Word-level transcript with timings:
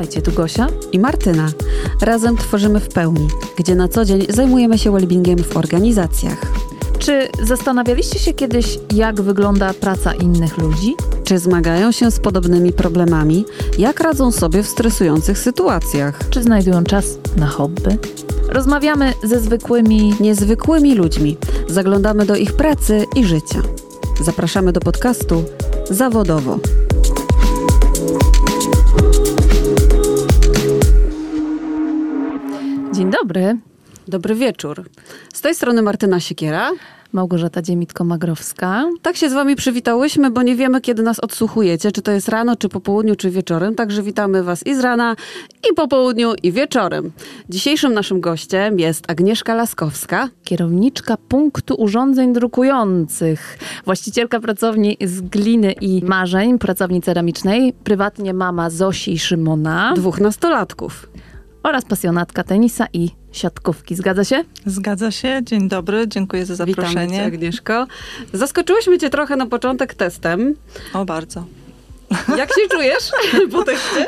Witajcie, 0.00 0.22
tu 0.22 0.32
Gosia 0.32 0.66
i 0.92 0.98
Martyna. 0.98 1.48
Razem 2.00 2.36
tworzymy 2.36 2.80
w 2.80 2.88
pełni, 2.88 3.28
gdzie 3.56 3.74
na 3.74 3.88
co 3.88 4.04
dzień 4.04 4.26
zajmujemy 4.28 4.78
się 4.78 4.92
wellbeingiem 4.92 5.38
w 5.38 5.56
organizacjach. 5.56 6.38
Czy 6.98 7.28
zastanawialiście 7.42 8.18
się 8.18 8.32
kiedyś, 8.32 8.78
jak 8.94 9.20
wygląda 9.20 9.74
praca 9.74 10.14
innych 10.14 10.58
ludzi? 10.58 10.94
Czy 11.24 11.38
zmagają 11.38 11.92
się 11.92 12.10
z 12.10 12.20
podobnymi 12.20 12.72
problemami? 12.72 13.44
Jak 13.78 14.00
radzą 14.00 14.32
sobie 14.32 14.62
w 14.62 14.68
stresujących 14.68 15.38
sytuacjach? 15.38 16.30
Czy 16.30 16.42
znajdują 16.42 16.84
czas 16.84 17.18
na 17.36 17.46
hobby? 17.46 17.98
Rozmawiamy 18.48 19.12
ze 19.22 19.40
zwykłymi, 19.40 20.14
niezwykłymi 20.20 20.94
ludźmi. 20.94 21.36
Zaglądamy 21.68 22.26
do 22.26 22.36
ich 22.36 22.52
pracy 22.52 23.06
i 23.16 23.24
życia. 23.24 23.62
Zapraszamy 24.20 24.72
do 24.72 24.80
podcastu 24.80 25.44
Zawodowo. 25.90 26.58
Dzień 33.08 33.16
dobry. 33.22 33.56
Dobry 34.08 34.34
wieczór. 34.34 34.84
Z 35.34 35.40
tej 35.40 35.54
strony 35.54 35.82
Martyna 35.82 36.20
Siekiera. 36.20 36.70
Małgorzata 37.12 37.62
Dziemitko-Magrowska. 37.62 38.84
Tak 39.02 39.16
się 39.16 39.30
z 39.30 39.32
wami 39.32 39.56
przywitałyśmy, 39.56 40.30
bo 40.30 40.42
nie 40.42 40.56
wiemy, 40.56 40.80
kiedy 40.80 41.02
nas 41.02 41.20
odsłuchujecie, 41.20 41.92
czy 41.92 42.02
to 42.02 42.12
jest 42.12 42.28
rano, 42.28 42.56
czy 42.56 42.68
po 42.68 42.80
południu, 42.80 43.16
czy 43.16 43.30
wieczorem. 43.30 43.74
Także 43.74 44.02
witamy 44.02 44.42
was 44.42 44.66
i 44.66 44.74
z 44.74 44.80
rana, 44.80 45.16
i 45.70 45.74
po 45.74 45.88
południu, 45.88 46.32
i 46.42 46.52
wieczorem. 46.52 47.10
Dzisiejszym 47.48 47.94
naszym 47.94 48.20
gościem 48.20 48.78
jest 48.78 49.10
Agnieszka 49.10 49.54
Laskowska. 49.54 50.28
Kierowniczka 50.44 51.16
punktu 51.28 51.74
urządzeń 51.74 52.32
drukujących. 52.32 53.58
Właścicielka 53.84 54.40
pracowni 54.40 54.96
z 55.04 55.20
gliny 55.20 55.72
i 55.72 56.04
marzeń, 56.04 56.58
pracowni 56.58 57.02
ceramicznej. 57.02 57.72
Prywatnie 57.84 58.34
mama 58.34 58.70
Zosi 58.70 59.12
i 59.12 59.18
Szymona. 59.18 59.92
Dwóch 59.96 60.20
nastolatków 60.20 61.08
oraz 61.62 61.84
pasjonatka 61.84 62.44
tenisa 62.44 62.86
i 62.92 63.10
siatkówki. 63.32 63.94
Zgadza 63.94 64.24
się? 64.24 64.44
Zgadza 64.66 65.10
się. 65.10 65.40
Dzień 65.42 65.68
dobry, 65.68 66.08
dziękuję 66.08 66.46
za 66.46 66.54
zaproszenie. 66.54 67.06
Witamy 67.06 67.08
cię, 67.08 67.24
Agnieszko. 67.24 67.86
Zaskoczyłyśmy 68.32 68.98
cię 68.98 69.10
trochę 69.10 69.36
na 69.36 69.46
początek 69.46 69.94
testem. 69.94 70.54
O, 70.94 71.04
bardzo. 71.04 71.44
Jak 72.36 72.48
się 72.48 72.68
czujesz 72.70 73.10
po 73.52 73.62
teście? 73.62 74.06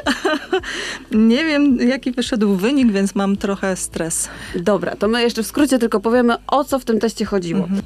Nie 1.11 1.45
wiem, 1.45 1.79
jaki 1.89 2.13
wyszedł 2.13 2.57
wynik, 2.57 2.93
więc 2.93 3.15
mam 3.15 3.37
trochę 3.37 3.77
stres. 3.77 4.29
Dobra, 4.57 4.97
to 4.97 5.09
my 5.09 5.23
jeszcze 5.23 5.43
w 5.43 5.47
skrócie 5.47 5.79
tylko 5.79 6.01
powiemy, 6.01 6.35
o 6.47 6.65
co 6.65 6.79
w 6.79 6.85
tym 6.85 7.01
teście 7.01 7.25
chodziło. 7.25 7.61
Mhm. 7.61 7.83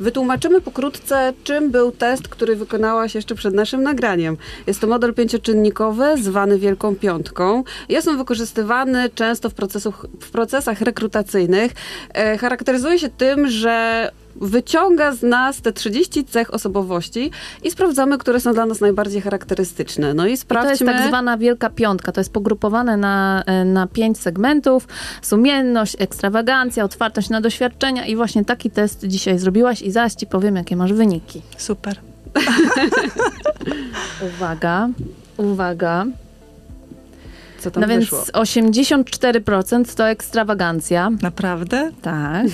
Wytłumaczymy 0.00 0.60
pokrótce, 0.60 1.32
czym 1.44 1.70
był 1.70 1.92
test, 1.92 2.28
który 2.28 2.56
wykonałaś 2.56 3.14
jeszcze 3.14 3.34
przed 3.34 3.54
naszym 3.54 3.82
nagraniem. 3.82 4.36
Jest 4.66 4.80
to 4.80 4.86
model 4.86 5.14
pięcioczynnikowy, 5.14 6.04
zwany 6.22 6.58
Wielką 6.58 6.96
Piątką. 6.96 7.64
Jest 7.88 8.08
on 8.08 8.18
wykorzystywany 8.18 9.10
często 9.14 9.50
w, 9.50 9.54
w 10.20 10.30
procesach 10.30 10.80
rekrutacyjnych. 10.80 11.72
E, 12.14 12.38
charakteryzuje 12.38 12.98
się 12.98 13.08
tym, 13.08 13.48
że 13.48 14.10
wyciąga 14.40 15.12
z 15.12 15.22
nas 15.22 15.60
te 15.60 15.72
30 15.72 16.24
cech 16.24 16.54
osobowości 16.54 17.30
i 17.62 17.70
sprawdzamy, 17.70 18.18
które 18.18 18.40
są 18.40 18.52
dla 18.52 18.66
nas 18.66 18.80
najbardziej 18.80 19.20
charakterystyczne. 19.20 20.14
No 20.14 20.26
i 20.26 20.36
sprawdźmy... 20.36 20.74
I 20.74 20.78
to 20.78 20.84
jest 20.84 20.98
tak 20.98 21.08
zwana 21.08 21.38
wielka 21.38 21.70
piątka. 21.70 22.12
To 22.12 22.20
jest 22.20 22.32
pogrupowane 22.32 22.96
na, 22.96 23.42
e, 23.46 23.64
na 23.64 23.86
pięć 23.86 24.18
segmentów. 24.18 24.88
Sumienność, 25.22 25.96
ekstrawagancja, 25.98 26.84
otwartość 26.84 27.28
na 27.28 27.40
doświadczenia 27.40 28.06
i 28.06 28.16
właśnie 28.16 28.44
taki 28.44 28.70
test 28.70 29.06
dzisiaj 29.06 29.38
zrobiłaś 29.38 29.82
i 29.82 29.90
zaraz 29.90 30.16
ci 30.16 30.26
powiem, 30.26 30.56
jakie 30.56 30.76
masz 30.76 30.92
wyniki. 30.92 31.42
Super. 31.58 31.96
uwaga, 34.36 34.88
uwaga. 35.36 36.06
Co 37.58 37.70
tam 37.70 37.80
no 37.80 37.88
więc 37.88 38.10
84% 38.10 39.96
to 39.96 40.08
ekstrawagancja. 40.08 41.10
Naprawdę? 41.22 41.90
Tak. 42.02 42.46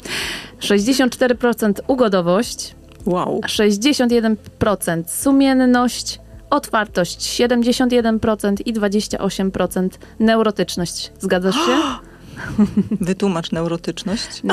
64% 0.60 1.72
ugodowość. 1.86 2.74
Wow. 3.06 3.40
61% 3.40 4.36
sumienność, 5.06 6.20
otwartość 6.50 7.40
71% 7.40 8.56
i 8.66 8.74
28% 8.74 9.88
neurotyczność. 10.20 11.12
Zgadzasz 11.20 11.54
się? 11.54 11.82
Wytłumacz 13.00 13.52
neurotyczność. 13.52 14.42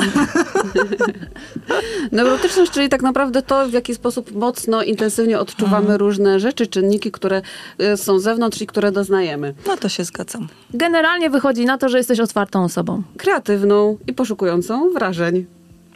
neurotyczność, 2.12 2.72
czyli 2.72 2.88
tak 2.88 3.02
naprawdę 3.02 3.42
to, 3.42 3.68
w 3.68 3.72
jaki 3.72 3.94
sposób 3.94 4.34
mocno, 4.34 4.82
intensywnie 4.82 5.38
odczuwamy 5.38 5.76
mhm. 5.76 5.98
różne 5.98 6.40
rzeczy, 6.40 6.66
czynniki, 6.66 7.10
które 7.10 7.42
y, 7.80 7.96
są 7.96 8.18
z 8.18 8.22
zewnątrz 8.22 8.62
i 8.62 8.66
które 8.66 8.92
doznajemy. 8.92 9.54
No 9.66 9.76
to 9.76 9.88
się 9.88 10.04
zgadzam. 10.04 10.48
Generalnie 10.74 11.30
wychodzi 11.30 11.64
na 11.64 11.78
to, 11.78 11.88
że 11.88 11.98
jesteś 11.98 12.20
otwartą 12.20 12.64
osobą. 12.64 13.02
Kreatywną 13.16 13.98
i 14.06 14.12
poszukującą 14.12 14.90
wrażeń. 14.90 15.46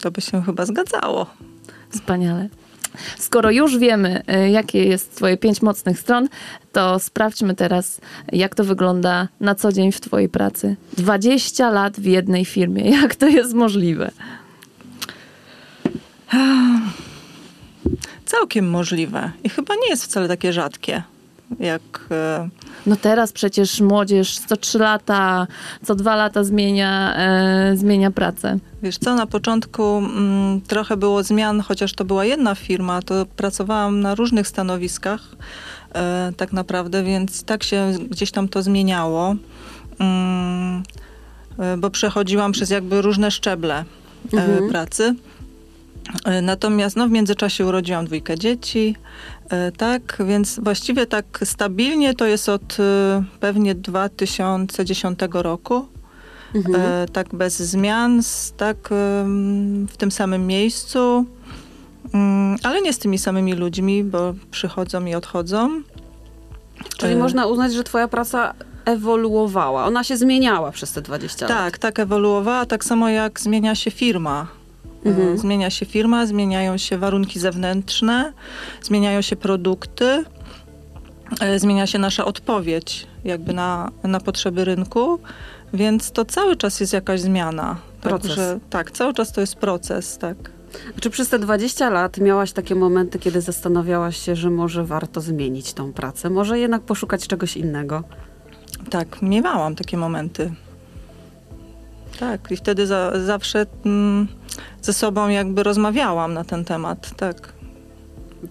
To 0.00 0.10
by 0.10 0.20
się 0.20 0.42
chyba 0.42 0.66
zgadzało. 0.66 1.26
Wspaniale. 1.90 2.48
Skoro 3.18 3.50
już 3.50 3.78
wiemy, 3.78 4.22
y, 4.46 4.50
jakie 4.50 4.84
jest 4.84 5.16
Twoje 5.16 5.36
pięć 5.36 5.62
mocnych 5.62 5.98
stron, 5.98 6.28
to 6.72 6.98
sprawdźmy 6.98 7.54
teraz, 7.54 8.00
jak 8.32 8.54
to 8.54 8.64
wygląda 8.64 9.28
na 9.40 9.54
co 9.54 9.72
dzień 9.72 9.92
w 9.92 10.00
Twojej 10.00 10.28
pracy. 10.28 10.76
20 10.96 11.70
lat 11.70 12.00
w 12.00 12.04
jednej 12.04 12.44
firmie. 12.44 12.90
Jak 13.00 13.14
to 13.14 13.26
jest 13.26 13.54
możliwe? 13.54 14.10
Całkiem 18.24 18.70
możliwe. 18.70 19.30
I 19.44 19.48
chyba 19.48 19.74
nie 19.74 19.88
jest 19.88 20.04
wcale 20.04 20.28
takie 20.28 20.52
rzadkie 20.52 21.02
jak... 21.60 22.08
No 22.86 22.96
teraz 22.96 23.32
przecież 23.32 23.80
młodzież 23.80 24.38
co 24.38 24.56
trzy 24.56 24.78
lata, 24.78 25.46
co 25.84 25.94
dwa 25.94 26.16
lata 26.16 26.44
zmienia, 26.44 27.14
e, 27.16 27.76
zmienia 27.76 28.10
pracę. 28.10 28.58
Wiesz 28.82 28.98
co, 28.98 29.14
na 29.14 29.26
początku 29.26 29.82
mm, 29.98 30.60
trochę 30.60 30.96
było 30.96 31.22
zmian, 31.22 31.60
chociaż 31.60 31.92
to 31.92 32.04
była 32.04 32.24
jedna 32.24 32.54
firma, 32.54 33.02
to 33.02 33.26
pracowałam 33.36 34.00
na 34.00 34.14
różnych 34.14 34.48
stanowiskach 34.48 35.20
e, 35.94 36.32
tak 36.36 36.52
naprawdę, 36.52 37.02
więc 37.02 37.44
tak 37.44 37.62
się 37.62 37.92
gdzieś 38.10 38.30
tam 38.30 38.48
to 38.48 38.62
zmieniało, 38.62 39.34
mm, 39.98 40.82
e, 41.58 41.76
bo 41.76 41.90
przechodziłam 41.90 42.52
przez 42.52 42.70
jakby 42.70 43.02
różne 43.02 43.30
szczeble 43.30 43.74
e, 43.74 44.36
mhm. 44.36 44.70
pracy. 44.70 45.14
E, 46.24 46.42
natomiast 46.42 46.96
no, 46.96 47.08
w 47.08 47.10
międzyczasie 47.10 47.66
urodziłam 47.66 48.06
dwójkę 48.06 48.38
dzieci, 48.38 48.96
e, 49.48 49.72
tak, 49.72 50.22
więc 50.26 50.60
właściwie 50.60 51.06
tak 51.06 51.40
stabilnie 51.44 52.14
to 52.14 52.26
jest 52.26 52.48
od 52.48 52.76
e, 52.80 53.24
pewnie 53.40 53.74
2010 53.74 55.18
roku. 55.32 55.86
Mhm. 56.54 57.08
Tak 57.08 57.34
bez 57.34 57.56
zmian, 57.62 58.20
tak 58.56 58.76
w 59.88 59.96
tym 59.98 60.10
samym 60.10 60.46
miejscu, 60.46 61.24
mm, 62.14 62.56
ale 62.62 62.82
nie 62.82 62.92
z 62.92 62.98
tymi 62.98 63.18
samymi 63.18 63.54
ludźmi, 63.54 64.04
bo 64.04 64.34
przychodzą 64.50 65.04
i 65.04 65.14
odchodzą. 65.14 65.82
Czyli 66.96 67.16
można 67.16 67.46
uznać, 67.46 67.72
że 67.72 67.84
twoja 67.84 68.08
praca 68.08 68.54
ewoluowała. 68.84 69.84
Ona 69.84 70.04
się 70.04 70.16
zmieniała 70.16 70.72
przez 70.72 70.92
te 70.92 71.02
20 71.02 71.46
lat. 71.48 71.58
Tak, 71.58 71.78
tak 71.78 71.98
ewoluowała, 71.98 72.66
tak 72.66 72.84
samo 72.84 73.08
jak 73.08 73.40
zmienia 73.40 73.74
się 73.74 73.90
firma. 73.90 74.46
Mhm. 75.04 75.38
Zmienia 75.38 75.70
się 75.70 75.86
firma, 75.86 76.26
zmieniają 76.26 76.76
się 76.76 76.98
warunki 76.98 77.38
zewnętrzne, 77.38 78.32
zmieniają 78.82 79.20
się 79.20 79.36
produkty, 79.36 80.24
e, 81.40 81.58
zmienia 81.58 81.86
się 81.86 81.98
nasza 81.98 82.24
odpowiedź 82.24 83.06
jakby 83.24 83.52
na, 83.52 83.90
na 84.02 84.20
potrzeby 84.20 84.64
rynku, 84.64 85.18
więc 85.74 86.10
to 86.10 86.24
cały 86.24 86.56
czas 86.56 86.80
jest 86.80 86.92
jakaś 86.92 87.20
zmiana. 87.20 87.76
Proces. 88.00 88.28
Także, 88.28 88.58
tak, 88.70 88.90
cały 88.90 89.14
czas 89.14 89.32
to 89.32 89.40
jest 89.40 89.56
proces, 89.56 90.18
tak. 90.18 90.36
Czy 91.00 91.10
przez 91.10 91.28
te 91.28 91.38
20 91.38 91.90
lat 91.90 92.18
miałaś 92.18 92.52
takie 92.52 92.74
momenty, 92.74 93.18
kiedy 93.18 93.40
zastanawiałaś 93.40 94.16
się, 94.16 94.36
że 94.36 94.50
może 94.50 94.84
warto 94.84 95.20
zmienić 95.20 95.72
tą 95.72 95.92
pracę, 95.92 96.30
może 96.30 96.58
jednak 96.58 96.82
poszukać 96.82 97.26
czegoś 97.26 97.56
innego? 97.56 98.04
Tak, 98.90 99.22
miewałam 99.22 99.74
takie 99.74 99.96
momenty. 99.96 100.52
Tak, 102.20 102.50
i 102.50 102.56
wtedy 102.56 102.86
za, 102.86 103.12
zawsze 103.24 103.66
mm, 103.86 104.28
ze 104.82 104.92
sobą 104.92 105.28
jakby 105.28 105.62
rozmawiałam 105.62 106.34
na 106.34 106.44
ten 106.44 106.64
temat, 106.64 107.16
tak. 107.16 107.52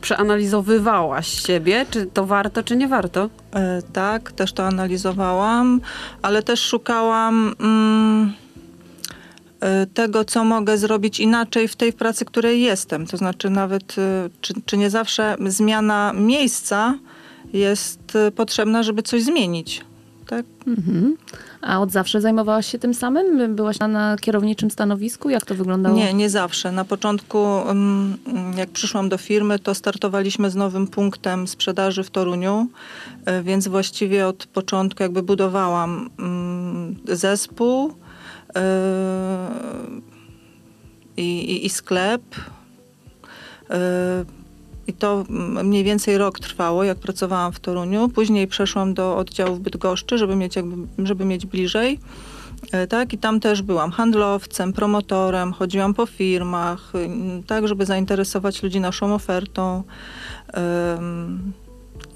Przeanalizowywałaś 0.01 1.27
siebie, 1.27 1.86
czy 1.89 2.06
to 2.06 2.25
warto, 2.25 2.63
czy 2.63 2.75
nie 2.75 2.88
warto? 2.88 3.30
E, 3.56 3.81
tak, 3.94 4.31
też 4.31 4.54
to 4.54 4.68
analizowałam, 4.68 5.81
ale 6.21 6.44
też 6.44 6.60
szukałam 6.60 7.56
mm, 7.60 8.33
e, 9.60 9.86
tego, 9.86 10.25
co 10.25 10.44
mogę 10.44 10.77
zrobić 10.77 11.19
inaczej 11.19 11.68
w 11.68 11.75
tej 11.75 11.94
pracy, 11.94 12.25
której 12.25 12.62
jestem. 12.62 13.07
To 13.07 13.18
znaczy 13.18 13.50
nawet, 13.50 13.95
e, 13.98 14.30
czy, 14.42 14.54
czy 14.66 14.77
nie 14.77 14.89
zawsze 14.89 15.36
zmiana 15.48 16.13
miejsca 16.16 16.98
jest 17.54 18.16
e, 18.16 18.31
potrzebna, 18.31 18.83
żeby 18.83 19.04
coś 19.04 19.24
zmienić. 19.24 19.81
Tak? 20.27 20.45
Mhm. 20.67 21.17
A 21.61 21.81
od 21.81 21.91
zawsze 21.91 22.21
zajmowałaś 22.21 22.71
się 22.71 22.79
tym 22.79 22.93
samym? 22.93 23.55
Byłaś 23.55 23.79
na, 23.79 23.87
na 23.87 24.17
kierowniczym 24.17 24.71
stanowisku? 24.71 25.29
Jak 25.29 25.45
to 25.45 25.55
wyglądało? 25.55 25.95
Nie, 25.95 26.13
nie 26.13 26.29
zawsze. 26.29 26.71
Na 26.71 26.85
początku, 26.85 27.39
mm, 27.45 28.17
jak 28.57 28.69
przyszłam 28.69 29.09
do 29.09 29.17
firmy, 29.17 29.59
to 29.59 29.75
startowaliśmy 29.75 30.49
z 30.49 30.55
nowym 30.55 30.87
punktem 30.87 31.47
sprzedaży 31.47 32.03
w 32.03 32.09
Toruniu, 32.09 32.67
e, 33.25 33.43
więc 33.43 33.67
właściwie 33.67 34.27
od 34.27 34.45
początku 34.45 35.03
jakby 35.03 35.23
budowałam 35.23 36.09
mm, 36.19 36.95
zespół 37.07 37.93
e, 38.55 38.63
i, 41.17 41.51
i, 41.51 41.65
i 41.65 41.69
sklep. 41.69 42.21
I 44.88 44.94
to 44.94 45.24
mniej 45.63 45.83
więcej 45.83 46.18
rok 46.18 46.39
trwało, 46.39 46.83
jak 46.83 46.97
pracowałam 46.97 47.51
w 47.51 47.59
Toruniu. 47.59 48.09
Później 48.09 48.47
przeszłam 48.47 48.94
do 48.94 49.18
oddziału 49.18 49.56
w 49.56 49.59
Bydgoszczy, 49.59 50.18
żeby 50.18 50.35
mieć, 50.35 50.56
jakby, 50.56 51.06
żeby 51.07 51.25
mieć 51.25 51.45
bliżej. 51.45 52.00
E, 52.71 52.88
Tak, 52.88 53.13
i 53.13 53.18
tam 53.18 53.39
też 53.39 53.62
byłam 53.62 53.91
handlowcem, 53.91 54.74
promotorem, 54.74 55.53
chodziłam 55.53 55.94
po 55.94 56.06
firmach, 56.06 56.94
y, 56.95 57.44
tak, 57.47 57.68
żeby 57.68 57.85
zainteresować 57.85 58.63
ludzi 58.63 58.80
naszą 58.80 59.13
ofertą. 59.15 59.83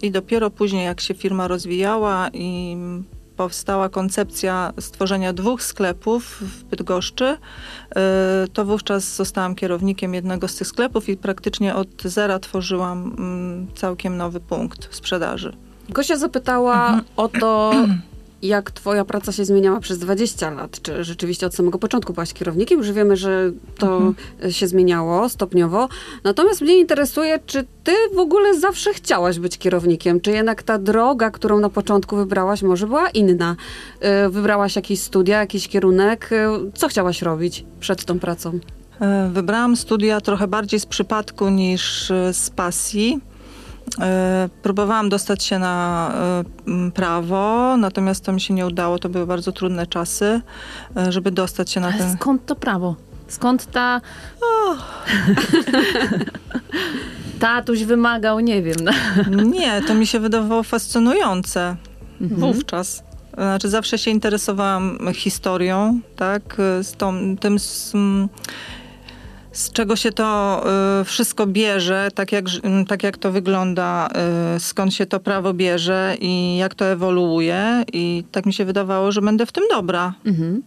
I 0.01 0.11
dopiero 0.11 0.49
później, 0.49 0.85
jak 0.85 1.01
się 1.01 1.13
firma 1.13 1.47
rozwijała 1.47 2.29
i 2.33 2.77
powstała 3.37 3.89
koncepcja 3.89 4.73
stworzenia 4.79 5.33
dwóch 5.33 5.63
sklepów 5.63 6.37
w 6.41 6.63
Bydgoszczy, 6.63 7.37
y, 8.45 8.47
to 8.53 8.65
wówczas 8.65 9.15
zostałam 9.15 9.55
kierownikiem 9.55 10.13
jednego 10.13 10.47
z 10.47 10.55
tych 10.55 10.67
sklepów 10.67 11.09
i 11.09 11.17
praktycznie 11.17 11.75
od 11.75 12.03
zera 12.03 12.39
tworzyłam 12.39 13.15
mm, 13.17 13.67
całkiem 13.75 14.17
nowy 14.17 14.39
punkt 14.39 14.95
sprzedaży. 14.95 15.57
Gosia 15.89 16.17
zapytała 16.17 17.01
o 17.15 17.27
to, 17.27 17.73
jak 18.41 18.71
twoja 18.71 19.05
praca 19.05 19.31
się 19.31 19.45
zmieniała 19.45 19.79
przez 19.79 19.99
20 19.99 20.49
lat. 20.49 20.81
Czy 20.81 21.03
rzeczywiście 21.03 21.45
od 21.45 21.55
samego 21.55 21.79
początku 21.79 22.13
byłaś 22.13 22.33
kierownikiem? 22.33 22.77
Już 22.79 22.91
wiemy, 22.91 23.15
że 23.17 23.51
to 23.77 24.13
się 24.49 24.67
zmieniało 24.67 25.29
stopniowo. 25.29 25.89
Natomiast 26.23 26.61
mnie 26.61 26.77
interesuje, 26.79 27.39
czy 27.45 27.65
ty 27.83 27.91
w 28.15 28.19
ogóle 28.19 28.59
zawsze 28.59 28.93
chciałaś 28.93 29.39
być 29.39 29.57
kierownikiem? 29.57 30.21
Czy 30.21 30.31
jednak 30.31 30.63
ta 30.63 30.77
droga, 30.77 31.31
którą 31.31 31.59
na 31.59 31.69
początku 31.69 32.15
wybrałaś, 32.15 32.61
może 32.61 32.87
była 32.87 33.09
inna? 33.09 33.55
Y, 34.25 34.29
Wybrałaś 34.29 34.75
jakieś 34.75 34.99
studia, 35.01 35.39
jakiś 35.39 35.67
kierunek? 35.67 36.29
Y, 36.31 36.71
Co 36.73 36.87
chciałaś 36.87 37.21
robić 37.21 37.65
przed 37.79 38.05
tą 38.05 38.19
pracą? 38.19 38.59
E, 39.01 39.29
Wybrałam 39.33 39.75
studia 39.75 40.21
trochę 40.21 40.47
bardziej 40.47 40.79
z 40.79 40.85
przypadku 40.85 41.49
niż 41.49 42.11
e, 42.11 42.33
z 42.33 42.49
pasji. 42.49 43.19
E, 43.99 44.49
Próbowałam 44.63 45.09
dostać 45.09 45.43
się 45.43 45.59
na 45.59 46.11
e, 46.67 46.91
prawo, 46.91 47.75
natomiast 47.77 48.25
to 48.25 48.31
mi 48.33 48.41
się 48.41 48.53
nie 48.53 48.65
udało. 48.67 48.99
To 48.99 49.09
były 49.09 49.27
bardzo 49.27 49.51
trudne 49.51 49.87
czasy, 49.87 50.41
e, 50.97 51.11
żeby 51.11 51.31
dostać 51.31 51.69
się 51.71 51.79
na 51.79 51.87
Ale 51.87 51.97
ten. 51.97 52.17
skąd 52.17 52.45
to 52.45 52.55
prawo? 52.55 52.95
Skąd 53.27 53.71
ta... 53.71 54.01
Tatuś 57.39 57.83
wymagał, 57.83 58.39
nie 58.39 58.61
wiem. 58.63 58.75
No. 58.83 58.91
Nie, 59.59 59.81
to 59.81 59.93
mi 59.93 60.07
się 60.07 60.19
wydawało 60.19 60.63
fascynujące 60.63 61.75
Mhm. 62.21 62.41
wówczas. 62.41 63.03
Znaczy, 63.33 63.69
zawsze 63.69 63.97
się 63.97 64.11
interesowałam 64.11 64.99
historią, 65.13 65.99
tak, 66.15 66.57
z 66.81 66.93
tą, 66.93 67.37
tym, 67.37 67.59
z, 67.59 67.93
z 69.57 69.71
czego 69.71 69.95
się 69.95 70.11
to 70.11 70.63
y, 71.01 71.05
wszystko 71.05 71.47
bierze, 71.47 72.09
tak 72.15 72.31
jak, 72.31 72.45
mm, 72.63 72.85
tak 72.85 73.03
jak 73.03 73.17
to 73.17 73.31
wygląda, 73.31 74.09
y, 74.55 74.59
skąd 74.59 74.93
się 74.93 75.05
to 75.05 75.19
prawo 75.19 75.53
bierze 75.53 76.15
i 76.19 76.57
jak 76.57 76.75
to 76.75 76.85
ewoluuje. 76.85 77.83
I 77.93 78.23
tak 78.31 78.45
mi 78.45 78.53
się 78.53 78.65
wydawało, 78.65 79.11
że 79.11 79.21
będę 79.21 79.45
w 79.45 79.51
tym 79.51 79.63
dobra. 79.69 80.13
Mhm. 80.25 80.63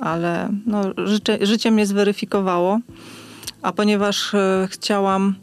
ale 0.00 0.48
no, 0.66 0.82
życie, 1.06 1.38
życie 1.40 1.70
mnie 1.70 1.86
zweryfikowało. 1.86 2.78
A 3.62 3.72
ponieważ 3.72 4.34
e, 4.34 4.68
chciałam, 4.70 5.34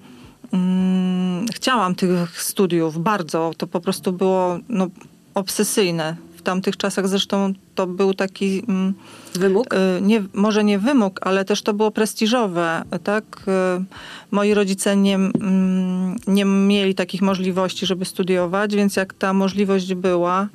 mm, 0.54 1.46
chciałam 1.54 1.96
tych 1.96 2.42
studiów 2.42 3.04
bardzo, 3.04 3.52
to 3.58 3.68
po 3.68 3.82
prostu 3.82 4.14
było 4.14 4.60
no, 4.70 4.88
obsesyjne. 5.34 6.16
W 6.40 6.42
tamtych 6.42 6.78
czasach 6.78 7.08
zresztą 7.08 7.54
to 7.76 7.88
był 7.88 8.14
taki, 8.14 8.64
mm, 8.68 8.94
Wymóg? 9.36 9.74
e, 9.74 10.02
nie, 10.02 10.24
może 10.34 10.64
nie 10.64 10.80
wymóg, 10.80 11.20
ale 11.24 11.46
też 11.46 11.62
to 11.62 11.74
było 11.74 11.92
prestiżowe. 11.92 12.84
Tak? 13.04 13.24
E, 13.48 13.84
Moi 14.32 14.54
rodzice 14.54 14.96
nie, 14.96 15.16
mm, 15.16 16.16
nie 16.28 16.46
mieli 16.46 16.96
takich 16.96 17.22
możliwości, 17.22 17.86
żeby 17.86 18.06
studiować, 18.06 18.76
więc 18.76 18.96
jak 18.96 19.14
ta 19.14 19.34
możliwość 19.34 19.94
była, 19.94 20.48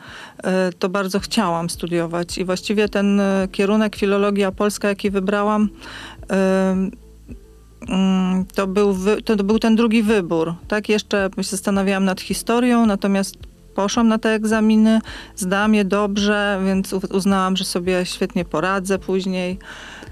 e, 0.44 0.72
to 0.78 0.88
bardzo 0.88 1.20
chciałam 1.20 1.70
studiować. 1.70 2.38
I 2.38 2.44
właściwie 2.44 2.88
ten 2.88 3.20
kierunek 3.52 3.96
filologia 3.96 4.52
polska, 4.52 4.88
jaki 4.88 5.10
wybrałam, 5.10 5.68
mm, 6.28 6.90
to 8.54 8.66
był, 8.66 8.96
to 9.24 9.36
był 9.36 9.58
ten 9.58 9.76
drugi 9.76 10.02
wybór. 10.02 10.54
Tak, 10.68 10.88
jeszcze 10.88 11.30
się 11.36 11.42
zastanawiałam 11.42 12.04
nad 12.04 12.20
historią, 12.20 12.86
natomiast 12.86 13.53
poszłam 13.74 14.08
na 14.08 14.18
te 14.18 14.28
egzaminy, 14.28 15.00
zdałam 15.36 15.74
je 15.74 15.84
dobrze, 15.84 16.60
więc 16.66 16.92
uznałam, 16.92 17.56
że 17.56 17.64
sobie 17.64 18.06
świetnie 18.06 18.44
poradzę 18.44 18.98
później. 18.98 19.58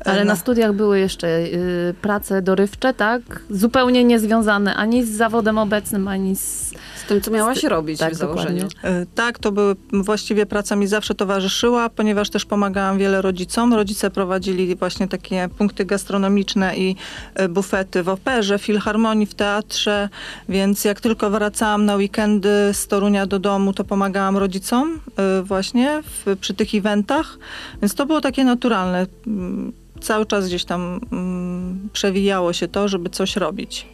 Ale 0.04 0.20
E, 0.20 0.24
na 0.24 0.32
no. 0.32 0.40
studiach 0.40 0.72
były 0.72 0.98
jeszcze 0.98 1.28
y, 1.28 1.94
prace 2.02 2.42
dorywcze, 2.42 2.94
tak? 2.94 3.22
Zupełnie 3.50 4.04
niezwiązane 4.04 4.74
ani 4.74 5.04
z 5.04 5.10
zawodem 5.10 5.58
obecnym, 5.58 6.08
ani 6.08 6.36
z... 6.36 6.71
Z 7.02 7.04
tym, 7.04 7.20
co 7.20 7.30
miałaś 7.30 7.64
robić 7.64 7.98
Tak, 7.98 8.12
w 8.12 8.16
założeniu. 8.16 8.68
dokładnie. 8.68 9.06
Tak, 9.14 9.38
to 9.38 9.52
były, 9.52 9.76
właściwie 9.92 10.46
praca 10.46 10.76
mi 10.76 10.86
zawsze 10.86 11.14
towarzyszyła, 11.14 11.88
ponieważ 11.90 12.30
też 12.30 12.44
pomagałam 12.44 12.98
wiele 12.98 13.22
rodzicom. 13.22 13.74
Rodzice 13.74 14.10
prowadzili 14.10 14.76
właśnie 14.76 15.08
takie 15.08 15.48
punkty 15.58 15.84
gastronomiczne 15.84 16.76
i 16.76 16.96
e, 17.34 17.48
bufety 17.48 18.02
w 18.02 18.08
operze, 18.08 18.58
filharmonii, 18.58 19.26
w 19.26 19.34
teatrze, 19.34 20.08
więc 20.48 20.84
jak 20.84 21.00
tylko 21.00 21.30
wracałam 21.30 21.84
na 21.84 21.96
weekendy 21.96 22.48
z 22.72 22.86
Torunia 22.86 23.26
do 23.26 23.38
domu, 23.38 23.72
to 23.72 23.84
pomagałam 23.84 24.36
rodzicom 24.36 25.00
e, 25.16 25.42
właśnie 25.42 26.02
w, 26.02 26.36
przy 26.40 26.54
tych 26.54 26.74
eventach, 26.74 27.38
więc 27.82 27.94
to 27.94 28.06
było 28.06 28.20
takie 28.20 28.44
naturalne. 28.44 29.06
Mm, 29.26 29.72
Cały 30.00 30.26
czas 30.26 30.46
gdzieś 30.46 30.64
tam 30.64 31.00
mm, 31.12 31.88
przewijało 31.92 32.52
się 32.52 32.68
to, 32.68 32.88
żeby 32.88 33.10
coś 33.10 33.36
robić. 33.36 33.86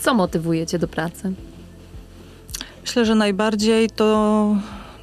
Co 0.00 0.14
motywuje 0.14 0.66
cię 0.66 0.78
do 0.78 0.88
pracy? 0.88 1.32
Myślę, 2.88 3.04
że 3.04 3.14
najbardziej 3.14 3.90
to, 3.90 4.56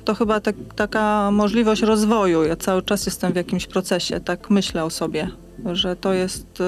to 0.05 0.15
chyba 0.15 0.39
tak, 0.39 0.55
taka 0.75 1.31
możliwość 1.31 1.81
rozwoju. 1.81 2.43
Ja 2.43 2.55
cały 2.55 2.81
czas 2.81 3.05
jestem 3.05 3.33
w 3.33 3.35
jakimś 3.35 3.67
procesie, 3.67 4.19
tak 4.19 4.49
myślę 4.49 4.83
o 4.83 4.89
sobie, 4.89 5.29
że 5.73 5.95
to 5.95 6.13
jest, 6.13 6.63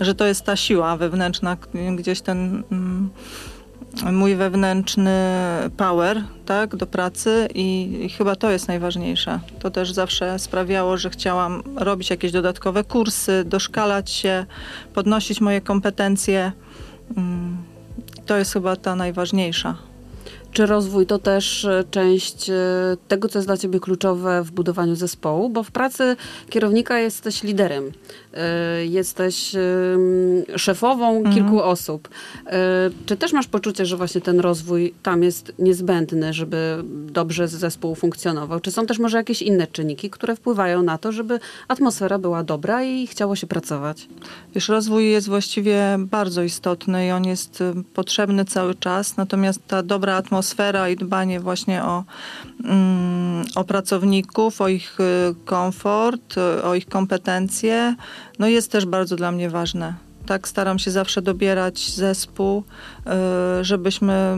że 0.00 0.14
to 0.14 0.26
jest 0.26 0.42
ta 0.42 0.56
siła 0.56 0.96
wewnętrzna, 0.96 1.56
gdzieś 1.96 2.20
ten 2.20 2.62
mm, 2.72 3.10
mój 4.12 4.34
wewnętrzny 4.34 5.20
power, 5.76 6.24
tak, 6.46 6.76
do 6.76 6.86
pracy 6.86 7.48
i, 7.54 7.98
i 8.04 8.08
chyba 8.08 8.36
to 8.36 8.50
jest 8.50 8.68
najważniejsze. 8.68 9.40
To 9.58 9.70
też 9.70 9.92
zawsze 9.92 10.38
sprawiało, 10.38 10.96
że 10.96 11.10
chciałam 11.10 11.62
robić 11.76 12.10
jakieś 12.10 12.32
dodatkowe 12.32 12.84
kursy, 12.84 13.44
doszkalać 13.44 14.10
się, 14.10 14.46
podnosić 14.94 15.40
moje 15.40 15.60
kompetencje. 15.60 16.52
Mm, 17.16 17.56
To 18.26 18.36
jest 18.36 18.52
chyba 18.52 18.76
ta 18.76 18.96
najważniejsza. 18.96 19.85
Czy 20.56 20.66
rozwój 20.66 21.06
to 21.06 21.18
też 21.18 21.64
e, 21.64 21.84
część 21.90 22.50
e, 22.50 22.54
tego, 23.08 23.28
co 23.28 23.38
jest 23.38 23.48
dla 23.48 23.56
ciebie 23.56 23.80
kluczowe 23.80 24.42
w 24.42 24.50
budowaniu 24.50 24.94
zespołu? 24.94 25.48
Bo 25.48 25.62
w 25.62 25.70
pracy 25.70 26.16
kierownika 26.50 26.98
jesteś 26.98 27.42
liderem, 27.42 27.92
jesteś 28.88 29.54
em, 29.54 29.60
szefową 30.58 31.16
Mhm. 31.16 31.34
kilku 31.34 31.62
osób. 31.62 32.08
E, 32.46 32.90
Czy 33.06 33.16
też 33.16 33.32
masz 33.32 33.46
poczucie, 33.46 33.86
że 33.86 33.96
właśnie 33.96 34.20
ten 34.20 34.40
rozwój 34.40 34.94
tam 35.02 35.22
jest 35.22 35.52
niezbędny, 35.58 36.32
żeby 36.32 36.84
dobrze 37.10 37.48
zespół 37.48 37.94
funkcjonował? 37.94 38.60
Czy 38.60 38.70
są 38.72 38.86
też 38.86 38.98
może 38.98 39.16
jakieś 39.18 39.42
inne 39.42 39.66
czynniki, 39.66 40.10
które 40.10 40.36
wpływają 40.36 40.82
na 40.82 40.98
to, 40.98 41.12
żeby 41.12 41.38
atmosfera 41.68 42.18
była 42.18 42.42
dobra 42.44 42.82
i 42.84 43.06
chciało 43.06 43.36
się 43.36 43.46
pracować? 43.46 44.08
Wiesz, 44.54 44.68
rozwój 44.68 45.10
jest 45.10 45.28
właściwie 45.28 45.96
bardzo 45.98 46.42
istotny 46.42 47.06
i 47.06 47.10
on 47.10 47.24
jest 47.24 47.60
y, 47.60 47.72
potrzebny 47.94 48.44
cały 48.44 48.74
czas, 48.74 49.16
natomiast 49.16 49.60
ta 49.66 49.82
dobra 49.82 50.14
atmosfera 50.16 50.88
i 50.88 50.96
dbanie 50.96 51.40
właśnie 51.40 51.84
o, 51.84 52.04
mm, 52.64 53.44
o 53.54 53.64
pracowników, 53.64 54.60
o 54.60 54.68
ich 54.68 55.00
y, 55.00 55.34
komfort, 55.44 56.34
y, 56.36 56.62
o 56.62 56.74
ich 56.74 56.86
kompetencje, 56.88 57.94
no 58.38 58.48
jest 58.48 58.72
też 58.72 58.86
bardzo 58.86 59.16
dla 59.16 59.32
mnie 59.32 59.50
ważne. 59.50 59.94
Tak 60.26 60.48
staram 60.48 60.78
się 60.78 60.90
zawsze 60.90 61.22
dobierać 61.22 61.90
zespół, 61.90 62.62
y, 63.60 63.64
żebyśmy 63.64 64.36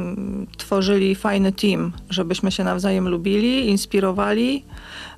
tworzyli 0.56 1.14
fajny 1.14 1.52
team, 1.52 1.92
żebyśmy 2.10 2.50
się 2.52 2.64
nawzajem 2.64 3.08
lubili, 3.08 3.68
inspirowali. 3.68 4.64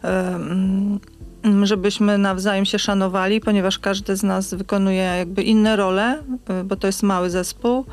y, 0.05 1.67
żebyśmy 1.67 2.19
nawzajem 2.19 2.65
się 2.65 2.79
szanowali, 2.79 3.41
ponieważ 3.41 3.79
każdy 3.79 4.17
z 4.17 4.23
nas 4.23 4.55
wykonuje 4.55 5.03
jakby 5.03 5.43
inne 5.43 5.77
role, 5.77 6.23
y, 6.61 6.65
bo 6.65 6.77
to 6.77 6.87
jest 6.87 7.03
mały 7.03 7.31
zespół. 7.31 7.85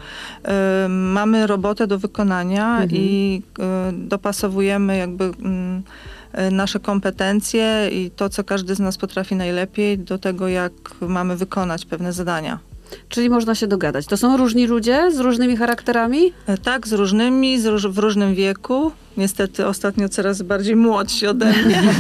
Mamy 0.90 1.48
robotę 1.48 1.88
do 1.88 2.00
wykonania 2.00 2.68
Mhm. 2.72 2.90
i 2.94 3.42
dopasowujemy 3.94 4.98
jakby 4.98 5.24
mm, 5.24 5.84
nasze 6.52 6.80
kompetencje 6.80 7.90
i 7.92 8.12
to, 8.16 8.30
co 8.30 8.44
każdy 8.44 8.76
z 8.76 8.80
nas 8.80 8.98
potrafi 8.98 9.36
najlepiej 9.36 9.98
do 10.00 10.18
tego, 10.18 10.48
jak 10.48 10.72
mamy 11.02 11.36
wykonać 11.38 11.86
pewne 11.86 12.14
zadania. 12.14 12.60
Czyli 13.10 13.30
można 13.30 13.56
się 13.56 13.68
dogadać. 13.68 14.06
To 14.06 14.18
są 14.18 14.38
różni 14.38 14.68
ludzie 14.68 15.12
z 15.12 15.20
różnymi 15.20 15.58
charakterami? 15.58 16.34
E, 16.48 16.58
Tak, 16.58 16.88
z 16.88 16.94
różnymi, 16.94 17.60
z 17.62 17.66
róż, 17.66 17.88
w 17.88 17.98
różnym 17.98 18.36
wieku. 18.36 18.92
Niestety 19.18 19.66
ostatnio 19.68 20.10
coraz 20.10 20.42
bardziej 20.42 20.76
młodsi 20.76 21.28
ode 21.28 21.46
mnie. 21.54 21.84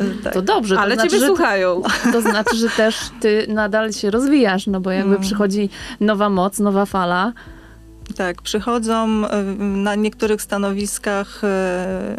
E, 0.00 0.04
tak. 0.24 0.32
To 0.34 0.42
dobrze, 0.42 0.74
to 0.74 0.80
Ale 0.80 0.94
znaczy, 0.94 1.10
ciebie 1.10 1.26
słuchają. 1.26 1.82
to 2.12 2.20
znaczy, 2.20 2.56
że 2.56 2.68
też 2.68 2.96
ty 3.20 3.46
nadal 3.48 3.92
się 3.92 4.10
rozwijasz, 4.10 4.66
no 4.66 4.80
bo 4.80 4.90
jakby 4.90 5.10
Mm. 5.10 5.22
przychodzi 5.22 5.70
nowa 6.00 6.28
moc, 6.30 6.58
nowa 6.58 6.86
fala. 6.86 7.32
Tak, 8.18 8.42
przychodzą 8.42 9.26
e, 9.26 9.42
na 9.58 9.94
niektórych 9.94 10.42
stanowiskach, 10.42 11.44
e, 11.44 12.16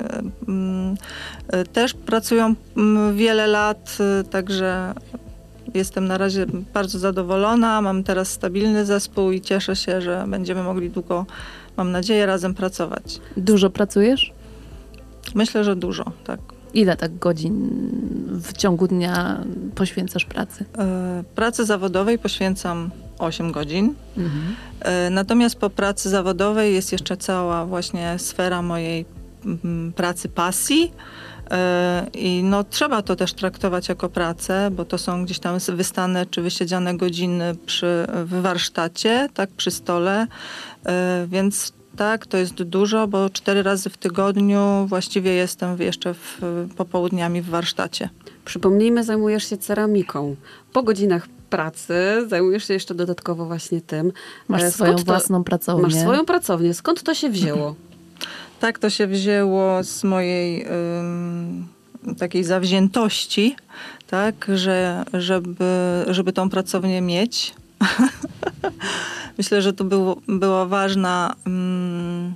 mm, 0.47 0.95
e, 1.47 1.63
też 1.63 1.93
pracują 1.93 2.55
mm, 2.77 3.15
wiele 3.17 3.47
lat, 3.47 3.97
także 4.29 4.93
jestem 5.73 6.07
na 6.07 6.17
razie 6.17 6.45
bardzo 6.73 6.99
zadowolona. 6.99 7.81
Mam 7.81 8.03
teraz 8.03 8.31
stabilny 8.31 8.85
zespół 8.85 9.31
i 9.31 9.41
cieszę 9.41 9.75
się, 9.75 10.01
że 10.01 10.25
będziemy 10.27 10.63
mogli 10.63 10.89
długo, 10.89 11.25
mam 11.77 11.91
nadzieję, 11.91 12.25
razem 12.25 12.53
pracować. 12.53 13.19
Dużo 13.37 13.69
pracujesz? 13.69 14.33
Myślę, 15.35 15.63
że 15.63 15.75
dużo, 15.75 16.03
tak. 16.23 16.39
Ile 16.73 16.97
tak 16.97 17.17
godzin 17.17 17.69
w 18.43 18.53
ciągu 18.57 18.87
dnia 18.87 19.43
poświęcasz 19.75 20.25
pracy? 20.25 20.65
E, 20.77 21.23
Pracy 21.35 21.65
zawodowej 21.65 22.19
poświęcam 22.19 22.89
8 23.19 23.51
godzin. 23.51 23.93
E, 24.79 25.09
Natomiast 25.09 25.55
po 25.55 25.69
pracy 25.69 26.09
zawodowej 26.09 26.73
jest 26.73 26.91
jeszcze 26.91 27.17
cała 27.17 27.65
właśnie 27.65 28.15
sfera 28.19 28.61
mojej 28.61 29.05
mm, 29.45 29.93
pracy 29.93 30.29
pasji. 30.29 30.91
E, 31.51 32.07
I 32.13 32.43
no, 32.43 32.63
trzeba 32.63 33.01
to 33.01 33.15
też 33.15 33.33
traktować 33.33 33.89
jako 33.89 34.09
pracę, 34.09 34.71
bo 34.71 34.85
to 34.85 34.97
są 34.97 35.25
gdzieś 35.25 35.39
tam 35.39 35.57
wystane 35.73 36.25
czy 36.25 36.41
wysiedziane 36.41 36.97
godziny 36.97 37.55
przy, 37.65 38.07
w 38.25 38.41
warsztacie, 38.41 39.29
tak, 39.33 39.49
przy 39.49 39.71
stole. 39.71 40.27
Więc 41.27 41.73
tak, 41.97 42.27
to 42.27 42.37
jest 42.37 42.53
dużo, 42.53 43.07
bo 43.07 43.29
cztery 43.29 43.63
razy 43.63 43.89
w 43.89 43.97
tygodniu 43.97 44.85
właściwie 44.87 45.31
jestem 45.31 45.81
jeszcze 45.81 46.13
w, 46.13 46.39
popołudniami 46.77 47.41
w 47.41 47.49
warsztacie. 47.49 48.09
Przypomnijmy, 48.45 49.03
zajmujesz 49.03 49.49
się 49.49 49.57
ceramiką. 49.57 50.35
Po 50.73 50.83
godzinach 50.83 51.27
pracy 51.49 51.93
zajmujesz 52.27 52.67
się 52.67 52.73
jeszcze 52.73 52.95
dodatkowo 52.95 53.45
właśnie 53.45 53.81
tym. 53.81 54.11
Masz 54.47 54.63
E, 54.63 54.71
swoją 54.71 54.91
skąd 54.91 55.05
to- 55.07 55.11
własną 55.11 55.43
pracownię. 55.43 55.83
Masz 55.83 55.95
swoją 55.95 56.25
pracownię. 56.25 56.73
Skąd 56.73 57.03
to 57.03 57.13
się 57.13 57.29
wzięło? 57.29 57.75
Tak 58.59 58.79
to 58.79 58.89
się 58.89 59.07
wzięło 59.07 59.83
z 59.83 60.03
mojej 60.03 60.65
ym, 60.99 61.67
takiej 62.17 62.43
zawziętości, 62.43 63.55
tak, 64.07 64.47
że, 64.53 65.03
żeby, 65.13 65.65
żeby 66.07 66.33
tą 66.33 66.49
pracownię 66.49 67.01
mieć. 67.01 67.53
Myślę, 69.39 69.61
że 69.61 69.73
to 69.73 69.83
było, 69.83 70.17
była 70.27 70.65
ważna 70.65 71.35
ym, 71.47 72.35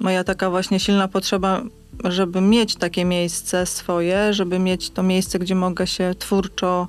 moja 0.00 0.24
taka 0.24 0.50
właśnie 0.50 0.80
silna 0.80 1.08
potrzeba, 1.08 1.62
żeby 2.04 2.40
mieć 2.40 2.76
takie 2.76 3.04
miejsce 3.04 3.66
swoje, 3.66 4.34
żeby 4.34 4.58
mieć 4.58 4.90
to 4.90 5.02
miejsce, 5.02 5.38
gdzie 5.38 5.54
mogę 5.54 5.86
się 5.86 6.14
twórczo 6.18 6.88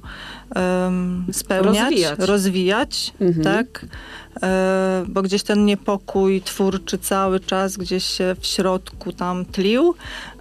ym, 0.87 1.25
spełniać, 1.31 1.75
Rozwijać. 1.91 2.19
rozwijać 2.19 3.13
Mhm. 3.21 3.43
tak? 3.43 3.85
E, 4.43 5.05
bo 5.07 5.21
gdzieś 5.21 5.43
ten 5.43 5.65
niepokój 5.65 6.41
twórczy 6.41 6.97
cały 6.97 7.39
czas 7.39 7.77
gdzieś 7.77 8.03
się 8.03 8.35
w 8.39 8.45
środku 8.45 9.11
tam 9.11 9.45
tlił, 9.45 9.95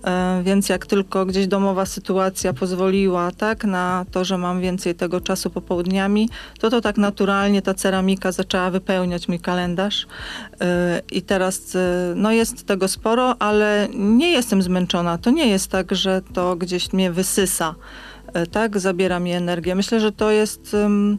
e, 0.05 0.43
więc 0.45 0.69
jak 0.69 0.87
tylko 0.87 1.27
gdzieś 1.27 1.47
domowa 1.47 1.87
sytuacja 1.87 2.53
pozwoliła 2.53 3.31
tak, 3.31 3.65
na 3.65 4.05
to, 4.11 4.25
że 4.25 4.39
mam 4.39 4.61
więcej 4.61 4.95
tego 4.95 5.21
czasu 5.21 5.51
popołudniami, 5.51 6.29
to 6.61 6.71
to 6.71 6.81
tak 6.81 6.97
naturalnie 6.99 7.63
ta 7.63 7.75
ceramika 7.75 8.33
zaczęła 8.33 8.71
wypełniać 8.71 9.29
mój 9.29 9.41
kalendarz 9.41 10.07
E, 10.63 11.01
i 11.13 11.23
teraz 11.23 11.77
e, 11.77 12.13
no 12.17 12.33
jest 12.33 12.67
tego 12.67 12.89
sporo, 12.89 13.37
ale 13.43 13.89
nie 13.95 14.31
jestem 14.31 14.63
zmęczona. 14.63 15.19
To 15.19 15.31
nie 15.31 15.47
jest 15.47 15.69
tak, 15.71 15.95
że 15.95 16.23
to 16.35 16.57
gdzieś 16.57 16.93
mnie 16.93 17.13
wysysa, 17.13 17.75
tak, 18.53 18.79
zabiera 18.79 19.21
mi 19.21 19.33
energię. 19.33 19.75
Myślę, 19.75 20.01
że 20.01 20.13
to 20.13 20.31
jest... 20.31 20.75
ym, 20.75 21.19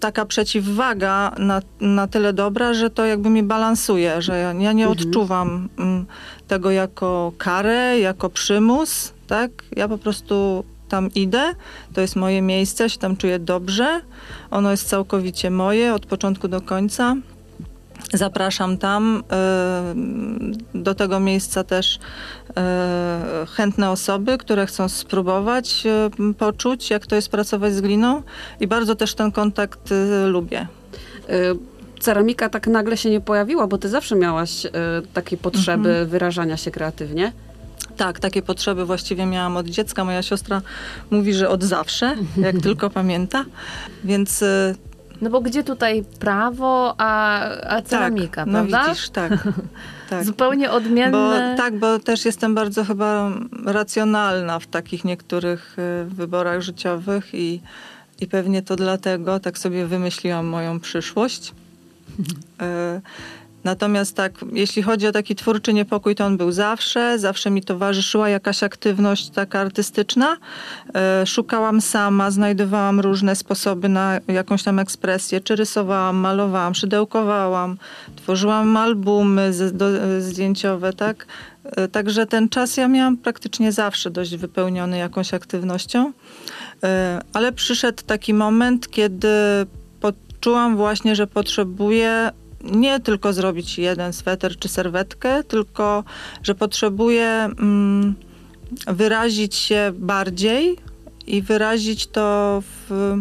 taka 0.00 0.26
przeciwwaga 0.26 1.34
na, 1.38 1.60
na 1.80 2.06
tyle 2.06 2.32
dobra, 2.32 2.74
że 2.74 2.90
to 2.90 3.04
jakby 3.04 3.30
mi 3.30 3.42
balansuje, 3.42 4.22
że 4.22 4.38
ja, 4.38 4.52
ja 4.52 4.72
nie 4.72 4.86
Mhm. 4.86 4.90
odczuwam 4.92 5.68
mm, 5.78 6.06
tego 6.48 6.70
jako 6.70 7.32
karę, 7.38 7.98
jako 7.98 8.30
przymus, 8.30 9.12
tak? 9.26 9.50
Ja 9.76 9.88
po 9.88 9.98
prostu 9.98 10.64
tam 10.88 11.10
idę, 11.14 11.54
to 11.92 12.00
jest 12.00 12.16
moje 12.16 12.42
miejsce, 12.42 12.90
się 12.90 12.98
tam 12.98 13.16
czuję 13.16 13.38
dobrze, 13.38 14.00
ono 14.50 14.70
jest 14.70 14.88
całkowicie 14.88 15.50
moje 15.50 15.94
od 15.94 16.06
początku 16.06 16.48
do 16.48 16.60
końca. 16.60 17.16
Zapraszam 18.14 18.78
tam 18.78 19.22
y, 20.74 20.78
do 20.78 20.94
tego 20.94 21.20
miejsca 21.20 21.64
też 21.64 21.96
y, 21.96 22.00
chętne 23.46 23.90
osoby, 23.90 24.38
które 24.38 24.66
chcą 24.66 24.88
spróbować 24.88 25.82
y, 26.30 26.34
poczuć, 26.34 26.90
jak 26.90 27.06
to 27.06 27.16
jest 27.16 27.28
pracować 27.28 27.74
z 27.74 27.80
gliną 27.80 28.22
i 28.60 28.66
bardzo 28.66 28.94
też 28.94 29.14
ten 29.14 29.32
kontakt 29.32 29.90
lubię. 30.26 30.66
Ceramika 32.00 32.48
tak 32.48 32.66
nagle 32.66 32.96
się 32.96 33.10
nie 33.10 33.20
pojawiła, 33.20 33.66
bo 33.66 33.78
ty 33.78 33.88
zawsze 33.88 34.16
miałaś 34.16 34.64
y, 34.66 34.70
takie 35.14 35.36
potrzeby 35.36 35.88
Mhm. 35.88 36.08
wyrażania 36.08 36.56
się 36.56 36.70
kreatywnie. 36.70 37.32
Tak, 37.96 38.20
takie 38.20 38.42
potrzeby 38.42 38.84
właściwie 38.86 39.26
miałam 39.26 39.56
od 39.56 39.66
dziecka. 39.66 40.04
Moja 40.04 40.22
siostra 40.22 40.62
mówi, 41.10 41.34
że 41.34 41.48
od 41.48 41.62
zawsze, 41.64 42.16
jak 42.36 42.58
tylko 42.66 42.90
pamięta. 42.90 43.44
Więc 44.04 44.42
y, 44.42 44.74
No 45.22 45.30
bo 45.30 45.40
gdzie 45.40 45.64
tutaj 45.64 46.04
prawo, 46.18 46.94
a, 46.98 47.40
a 47.76 47.82
ceramika, 47.82 48.44
tak, 48.44 48.46
no 48.46 48.58
prawda? 48.58 48.88
widzisz, 48.88 49.10
tak. 49.10 49.32
tak. 50.10 50.24
Zupełnie 50.24 50.68
Bo, 50.68 50.74
odmienne. 50.74 51.54
tak, 51.56 51.78
bo 51.78 51.98
też 51.98 52.24
jestem 52.24 52.54
bardzo 52.54 52.84
chyba 52.84 53.30
racjonalna 53.64 54.58
w 54.58 54.66
takich 54.66 55.04
niektórych 55.04 55.76
y, 55.78 56.04
wyborach 56.04 56.60
życiowych 56.60 57.34
i, 57.34 57.60
i 58.20 58.26
pewnie 58.26 58.62
to 58.62 58.76
dlatego 58.76 59.40
tak 59.40 59.58
sobie 59.58 59.86
wymyśliłam 59.86 60.46
moją 60.46 60.80
przyszłość. 60.80 61.52
Y, 62.62 63.00
Natomiast 63.64 64.16
tak, 64.16 64.32
jeśli 64.52 64.82
chodzi 64.82 65.06
o 65.06 65.12
taki 65.12 65.34
twórczy 65.34 65.72
niepokój, 65.74 66.14
to 66.14 66.24
on 66.26 66.36
był 66.36 66.52
zawsze. 66.52 67.18
Zawsze 67.18 67.50
mi 67.50 67.62
towarzyszyła 67.62 68.28
jakaś 68.28 68.62
aktywność 68.62 69.30
taka 69.30 69.60
artystyczna. 69.60 70.36
E, 70.94 71.26
Szukałam 71.26 71.80
sama, 71.80 72.30
znajdowałam 72.30 73.00
różne 73.00 73.36
sposoby 73.36 73.88
na 73.88 74.20
jakąś 74.28 74.62
tam 74.62 74.78
ekspresję. 74.78 75.40
Czy 75.40 75.56
rysowałam, 75.56 76.16
malowałam, 76.16 76.74
szydełkowałam, 76.74 77.76
tworzyłam 78.16 78.76
albumy 78.76 79.52
zdjęciowe, 80.18 80.92
tak? 80.92 81.26
E, 81.64 81.88
Także 81.88 82.26
ten 82.26 82.48
czas 82.48 82.76
ja 82.76 82.88
miałam 82.88 83.16
praktycznie 83.16 83.72
zawsze 83.72 84.10
dość 84.10 84.36
wypełniony 84.36 84.98
jakąś 84.98 85.34
aktywnością. 85.34 86.12
E, 86.84 87.20
Ale 87.32 87.52
przyszedł 87.52 88.02
taki 88.06 88.34
moment, 88.34 88.90
kiedy 88.90 89.28
poczułam 90.00 90.76
właśnie, 90.76 91.16
że 91.16 91.26
potrzebuję 91.26 92.30
nie 92.62 93.00
tylko 93.00 93.32
zrobić 93.32 93.78
jeden 93.78 94.12
sweter 94.12 94.56
czy 94.58 94.68
serwetkę, 94.68 95.44
tylko 95.44 96.04
że 96.42 96.54
potrzebuję 96.54 97.26
mm, 97.26 98.14
wyrazić 98.86 99.54
się 99.54 99.92
bardziej 99.94 100.76
i 101.26 101.42
wyrazić 101.42 102.06
to, 102.06 102.62
w, 102.62 103.14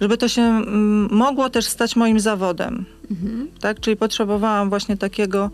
żeby 0.00 0.16
to 0.16 0.28
się 0.28 0.42
mm, 0.42 1.08
mogło 1.10 1.50
też 1.50 1.66
stać 1.66 1.96
moim 1.96 2.20
zawodem. 2.20 2.84
Mhm. 3.10 3.48
Tak? 3.60 3.80
Czyli 3.80 3.96
potrzebowałam 3.96 4.68
właśnie 4.68 4.96
takiego, 4.96 5.50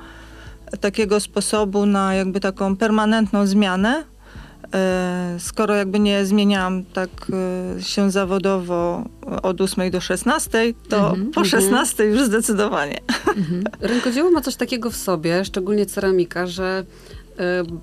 takiego 0.81 1.21
sposobu 1.21 1.87
na 1.87 2.14
jakby 2.14 2.41
taką 2.41 2.76
permanentną 2.76 3.47
zmianę. 3.47 4.05
E, 4.75 5.37
Skoro 5.38 5.75
jakby 5.75 6.00
nie 6.00 6.26
zmieniałam 6.26 6.85
tak 6.85 7.11
e, 7.78 7.83
się 7.83 8.11
zawodowo 8.11 9.04
od 9.42 9.61
8 9.61 9.90
do 9.90 10.00
16, 10.00 10.75
to 10.88 10.97
Mhm, 10.97 11.30
po 11.33 11.40
mhm. 11.40 11.47
16 11.47 12.04
już 12.04 12.25
zdecydowanie. 12.25 13.00
Mhm. 13.37 13.64
Rękodzieło 13.80 14.30
ma 14.30 14.40
coś 14.40 14.56
takiego 14.56 14.90
w 14.90 14.97
sobie, 14.97 15.44
szczególnie 15.44 15.87
ceramika, 15.87 16.47
że 16.47 16.85
y, 17.33 17.35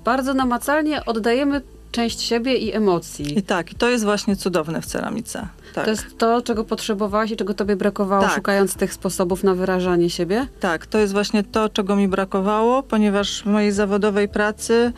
bardzo 0.04 0.34
namacalnie 0.34 1.04
oddajemy 1.04 1.60
część 1.92 2.20
siebie 2.20 2.56
i 2.56 2.72
emocji. 2.72 3.38
I 3.38 3.42
tak, 3.42 3.72
i 3.72 3.74
to 3.74 3.88
jest 3.90 4.04
właśnie 4.04 4.36
cudowne 4.36 4.82
w 4.82 4.86
ceramice. 4.86 5.48
Tak. 5.74 5.84
To 5.84 5.90
jest 5.90 6.18
to, 6.18 6.42
czego 6.42 6.64
potrzebowałaś 6.64 7.30
i 7.30 7.36
czego 7.36 7.54
tobie 7.54 7.76
brakowało, 7.76 8.22
Tak. 8.22 8.34
szukając 8.34 8.74
tych 8.74 8.94
sposobów 8.94 9.44
na 9.44 9.54
wyrażanie 9.54 10.10
siebie? 10.10 10.46
Tak, 10.60 10.86
to 10.86 10.98
jest 10.98 11.12
właśnie 11.12 11.42
to, 11.42 11.68
czego 11.68 11.96
mi 11.96 12.08
brakowało, 12.08 12.82
ponieważ 12.82 13.42
w 13.42 13.46
mojej 13.46 13.72
zawodowej 13.72 14.28
pracy 14.28 14.92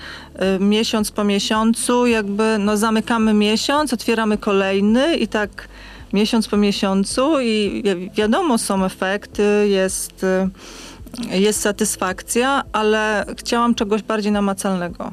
y, 0.56 0.64
miesiąc 0.64 1.10
po 1.10 1.24
miesiącu 1.24 2.06
jakby 2.06 2.56
no, 2.58 2.76
zamykamy 2.76 3.34
miesiąc, 3.34 3.92
otwieramy 3.92 4.38
kolejny 4.38 5.16
i 5.16 5.28
tak 5.28 5.68
miesiąc 6.12 6.48
po 6.48 6.56
miesiącu 6.56 7.40
i 7.40 7.82
wi- 7.96 8.10
wiadomo, 8.14 8.58
są 8.58 8.84
efekty, 8.84 9.66
jest, 9.68 10.24
y, 10.24 11.38
jest 11.38 11.60
satysfakcja, 11.60 12.62
ale 12.72 13.24
chciałam 13.38 13.74
czegoś 13.74 14.02
bardziej 14.02 14.32
namacalnego. 14.32 15.12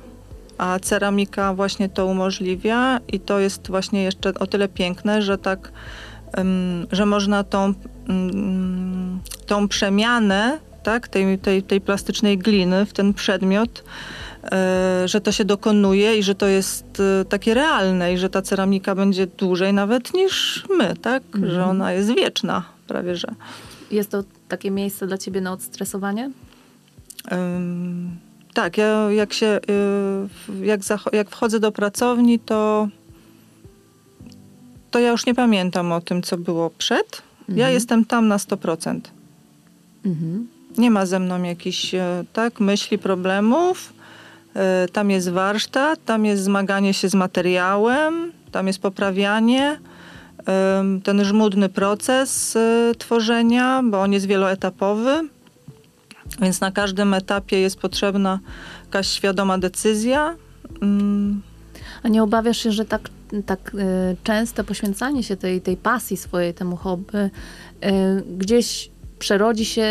A 0.61 0.79
ceramika 0.79 1.53
właśnie 1.53 1.89
to 1.89 2.05
umożliwia 2.05 2.99
i 3.07 3.19
to 3.19 3.39
jest 3.39 3.67
właśnie 3.67 4.03
jeszcze 4.03 4.33
o 4.33 4.47
tyle 4.47 4.67
piękne, 4.67 5.21
że 5.21 5.37
tak, 5.37 5.71
że 6.91 7.05
można 7.05 7.43
tą, 7.43 7.73
ym, 8.09 9.19
tą 9.45 9.67
przemianę 9.67 10.59
tak, 10.83 11.07
tej, 11.07 11.39
tej, 11.39 11.63
tej 11.63 11.81
plastycznej 11.81 12.37
gliny 12.37 12.85
w 12.85 12.93
ten 12.93 13.13
przedmiot, 13.13 13.83
e, 14.51 15.03
że 15.05 15.21
to 15.21 15.31
się 15.31 15.45
dokonuje 15.45 16.17
i 16.17 16.23
że 16.23 16.35
to 16.35 16.47
jest 16.47 17.01
e, 17.21 17.25
takie 17.25 17.53
realne 17.53 18.13
i 18.13 18.17
że 18.17 18.29
ta 18.29 18.41
ceramika 18.41 18.95
będzie 18.95 19.27
dłużej 19.27 19.73
nawet 19.73 20.13
niż 20.13 20.65
my, 20.77 20.93
tak? 21.01 21.23
Że 21.43 21.65
ona 21.65 21.93
jest 21.93 22.15
wieczna 22.15 22.63
prawie, 22.87 23.15
że. 23.15 23.27
Jest 23.91 24.11
to 24.11 24.23
takie 24.47 24.71
miejsce 24.71 25.07
dla 25.07 25.17
ciebie 25.17 25.41
na 25.41 25.51
odstresowanie? 25.51 26.31
Ym, 27.31 28.30
tak, 28.53 28.77
ja 28.77 29.11
jak 29.11 29.33
się, 29.33 29.59
y, 30.61 30.65
jak, 30.65 30.81
jak 31.13 31.29
wchodzę 31.29 31.59
do 31.59 31.71
pracowni, 31.71 32.39
to, 32.39 32.87
to 34.91 34.99
ja 34.99 35.09
już 35.11 35.25
nie 35.25 35.35
pamiętam 35.35 35.91
o 35.91 36.01
tym, 36.01 36.21
co 36.21 36.37
było 36.37 36.69
przed. 36.69 37.21
Ja 37.49 37.53
Mhm. 37.55 37.73
jestem 37.73 38.05
tam 38.05 38.27
na 38.27 38.37
100%. 38.37 38.99
Mhm. 40.05 40.47
Nie 40.77 40.91
ma 40.91 41.05
ze 41.05 41.19
mną 41.19 41.43
jakichś 41.43 41.95
e, 41.95 42.23
tak, 42.33 42.59
myśli, 42.59 42.97
problemów. 42.97 43.93
E, 44.55 44.87
Tam 44.93 45.11
jest 45.11 45.29
warsztat, 45.29 46.05
tam 46.05 46.25
jest 46.25 46.43
zmaganie 46.43 46.93
się 46.93 47.09
z 47.09 47.13
materiałem, 47.15 48.31
tam 48.51 48.67
jest 48.67 48.79
poprawianie. 48.79 49.79
Ten 51.03 51.23
żmudny 51.25 51.69
proces 51.69 52.55
e, 52.55 52.91
tworzenia, 52.97 53.81
bo 53.83 54.01
on 54.01 54.13
jest 54.13 54.25
wieloetapowy, 54.25 55.21
więc 56.41 56.61
na 56.61 56.71
każdym 56.71 57.13
etapie 57.13 57.59
jest 57.59 57.79
potrzebna 57.79 58.39
jakaś 58.85 59.07
świadoma 59.07 59.57
decyzja. 59.57 60.35
Mm, 60.81 61.41
A 62.03 62.07
nie 62.07 62.23
obawiasz 62.23 62.57
się, 62.57 62.71
że 62.71 62.85
tak, 62.85 63.09
tak 63.45 63.75
y, 63.75 64.17
częste 64.23 64.63
poświęcanie 64.63 65.23
się 65.23 65.37
tej, 65.37 65.61
tej 65.61 65.77
pasji 65.77 66.17
swojej, 66.17 66.53
temu 66.53 66.75
hobby, 66.75 67.17
y, 67.17 67.29
gdzieś 68.37 68.91
przerodzi 69.21 69.65
się 69.65 69.81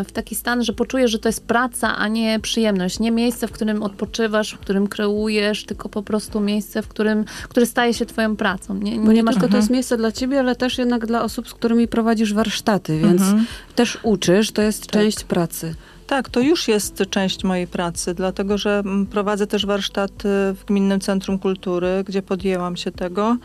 y, 0.00 0.04
w 0.04 0.12
taki 0.12 0.34
stan, 0.34 0.64
że 0.64 0.72
poczujesz, 0.72 1.10
że 1.10 1.18
to 1.18 1.28
jest 1.28 1.46
praca, 1.46 1.96
a 1.96 2.08
nie 2.08 2.40
przyjemność. 2.40 3.00
Nie 3.00 3.10
miejsce, 3.10 3.48
w 3.48 3.52
którym 3.52 3.82
odpoczywasz, 3.82 4.52
w 4.52 4.58
którym 4.58 4.86
kreujesz, 4.86 5.64
tylko 5.64 5.88
po 5.88 6.02
prostu 6.02 6.40
miejsce, 6.40 6.82
w 6.82 6.88
którym, 6.88 7.24
które 7.48 7.66
staje 7.66 7.94
się 7.94 8.06
twoją 8.06 8.36
pracą. 8.36 8.74
Nie, 8.74 9.00
Bo 9.00 9.12
nie, 9.12 9.22
masz 9.22 9.34
tylko 9.34 9.48
to 9.48 9.56
jest 9.56 9.70
miejsce 9.70 9.96
dla 9.96 10.12
ciebie, 10.12 10.40
ale 10.40 10.56
też 10.56 10.78
jednak 10.78 11.06
dla 11.06 11.22
osób, 11.22 11.48
z 11.48 11.54
którymi 11.54 11.88
prowadzisz 11.88 12.34
warsztaty, 12.34 12.98
więc 12.98 13.22
mhm. 13.22 13.46
też 13.74 13.98
uczysz, 14.02 14.52
to 14.52 14.62
jest 14.62 14.86
część 14.86 15.24
pracy. 15.24 15.74
Tak, 16.06 16.28
to 16.28 16.40
już 16.40 16.68
jest 16.68 17.02
część 17.10 17.44
mojej 17.44 17.66
pracy, 17.66 18.14
dlatego 18.14 18.58
że 18.58 18.78
mm, 18.78 19.06
prowadzę 19.06 19.46
też 19.46 19.66
warsztaty 19.66 20.28
w 20.28 20.64
Gminnym 20.66 21.00
Centrum 21.00 21.38
Kultury, 21.38 22.04
gdzie 22.06 22.22
podjęłam 22.22 22.76
się 22.76 22.90
tego. 22.90 23.36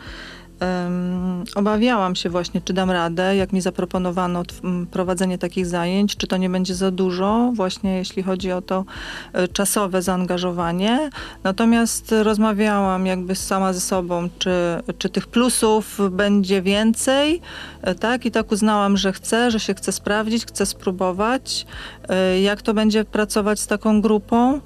Em, 0.64 1.44
obawiałam 1.54 2.16
się 2.16 2.30
właśnie, 2.30 2.60
czy 2.60 2.72
dam 2.72 2.90
radę, 2.90 3.36
jak 3.36 3.52
mi 3.52 3.60
zaproponowano 3.60 4.42
prowadzenie 4.90 5.38
takich 5.38 5.66
zajęć, 5.66 6.16
czy 6.16 6.26
to 6.26 6.36
nie 6.36 6.50
będzie 6.50 6.74
za 6.74 6.90
dużo, 6.90 7.52
właśnie 7.54 7.96
jeśli 7.96 8.22
chodzi 8.22 8.52
o 8.52 8.62
to 8.62 8.84
e, 9.32 9.48
czasowe 9.48 10.02
zaangażowanie. 10.02 11.10
Natomiast 11.44 12.14
rozmawiałam 12.22 13.06
jakby 13.06 13.34
sama 13.34 13.72
ze 13.72 13.80
sobą, 13.80 14.28
czy, 14.38 14.52
czy 14.98 15.08
tych 15.08 15.26
plusów 15.26 16.00
będzie 16.10 16.62
więcej, 16.62 17.40
e, 17.82 17.94
tak? 17.94 18.26
I 18.26 18.30
tak 18.30 18.52
uznałam, 18.52 18.96
że 18.96 19.12
chcę, 19.12 19.50
że 19.50 19.60
się 19.60 19.74
chcę 19.74 19.92
sprawdzić, 19.92 20.46
chcę 20.46 20.66
spróbować, 20.66 21.66
e, 22.08 22.40
jak 22.40 22.62
to 22.62 22.74
będzie 22.74 23.04
pracować 23.04 23.60
z 23.60 23.66
taką 23.66 24.00
grupą 24.00 24.60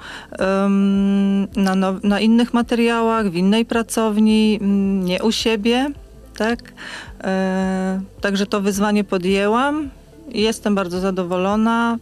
na, 1.57 1.75
na 2.03 2.21
innych 2.21 2.55
materiałach, 2.55 3.31
w 3.31 3.35
innej 3.35 3.65
pracowni, 3.65 4.59
nie 5.05 5.23
u 5.23 5.33
siebie, 5.33 5.88
tak? 6.39 6.59
E, 7.25 8.01
Także 8.21 8.47
to 8.47 8.61
wyzwanie 8.61 9.05
podjęłam 9.05 9.91
jestem 10.31 10.75
bardzo 10.75 11.01
zadowolona. 11.01 11.99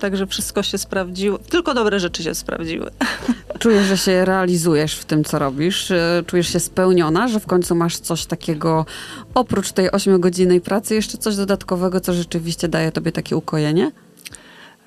Także 0.00 0.26
wszystko 0.26 0.62
się 0.62 0.78
sprawdziło. 0.78 1.38
Tylko 1.38 1.74
dobre 1.74 2.00
rzeczy 2.00 2.22
się 2.22 2.34
sprawdziły. 2.34 2.90
Czujesz, 3.58 3.86
że 3.86 3.96
się 3.98 4.24
realizujesz 4.24 4.94
w 4.98 5.04
tym, 5.04 5.24
co 5.24 5.38
robisz? 5.38 5.90
E, 5.90 6.22
Czujesz 6.26 6.52
się 6.52 6.60
spełniona, 6.60 7.28
że 7.28 7.40
w 7.40 7.46
końcu 7.46 7.74
masz 7.74 7.98
coś 7.98 8.26
takiego, 8.26 8.86
oprócz 9.34 9.72
tej 9.72 9.90
ośmiogodzinnej 9.92 10.60
pracy, 10.60 10.94
jeszcze 10.94 11.18
coś 11.18 11.36
dodatkowego, 11.36 12.00
co 12.00 12.12
rzeczywiście 12.12 12.68
daje 12.68 12.92
tobie 12.92 13.12
takie 13.12 13.36
ukojenie? 13.36 13.90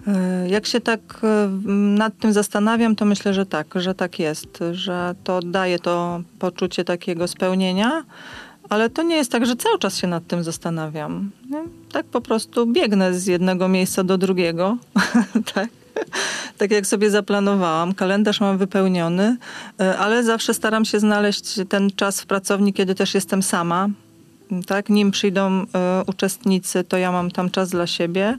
E, 0.10 0.50
Jak 0.50 0.66
się 0.66 0.82
tak 0.82 1.00
e, 1.24 1.50
nad 1.98 2.18
tym 2.18 2.34
zastanawiam, 2.34 2.96
to 2.96 3.06
myślę, 3.06 3.34
że 3.34 3.46
tak, 3.46 3.68
że 3.76 3.96
tak 3.96 4.20
jest, 4.20 4.60
że 4.72 5.16
to 5.24 5.40
daje 5.40 5.80
to 5.80 6.22
poczucie 6.40 6.84
takiego 6.84 7.28
spełnienia, 7.28 8.04
ale 8.70 8.90
to 8.90 9.04
nie 9.04 9.16
jest 9.16 9.32
tak, 9.32 9.46
że 9.46 9.56
cały 9.56 9.80
czas 9.80 9.98
się 9.98 10.08
nad 10.08 10.28
tym 10.28 10.44
zastanawiam. 10.44 11.32
Nie? 11.50 11.64
Tak 11.92 12.06
po 12.06 12.22
prostu 12.22 12.66
biegnę 12.66 13.14
z 13.14 13.28
jednego 13.28 13.68
miejsca 13.68 14.04
do 14.04 14.18
drugiego, 14.18 14.78
tak. 15.56 15.70
Tak 16.58 16.72
jak 16.72 16.88
sobie 16.88 17.10
zaplanowałam, 17.10 17.94
kalendarz 17.94 18.42
mam 18.42 18.58
wypełniony, 18.58 19.38
e, 19.80 19.98
ale 19.98 20.24
zawsze 20.24 20.54
staram 20.54 20.86
się 20.86 21.00
znaleźć 21.00 21.60
ten 21.70 21.90
czas 21.96 22.22
w 22.22 22.26
pracowni, 22.26 22.74
kiedy 22.74 22.96
też 22.96 23.14
jestem 23.14 23.44
sama. 23.44 23.88
Tak, 24.68 24.90
nim 24.90 25.12
przyjdą 25.12 25.66
e, 25.76 26.04
uczestnicy, 26.08 26.84
to 26.84 26.98
ja 26.98 27.12
mam 27.12 27.32
tam 27.32 27.50
czas 27.50 27.70
dla 27.70 27.88
siebie. 27.88 28.38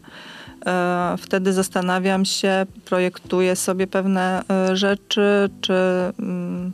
E, 0.66 1.14
Wtedy 1.18 1.52
zastanawiam 1.52 2.24
się, 2.24 2.66
projektuję 2.84 3.56
sobie 3.56 3.86
pewne 3.86 4.42
e, 4.50 4.76
rzeczy, 4.76 5.50
czy 5.60 5.72
mm, 6.18 6.72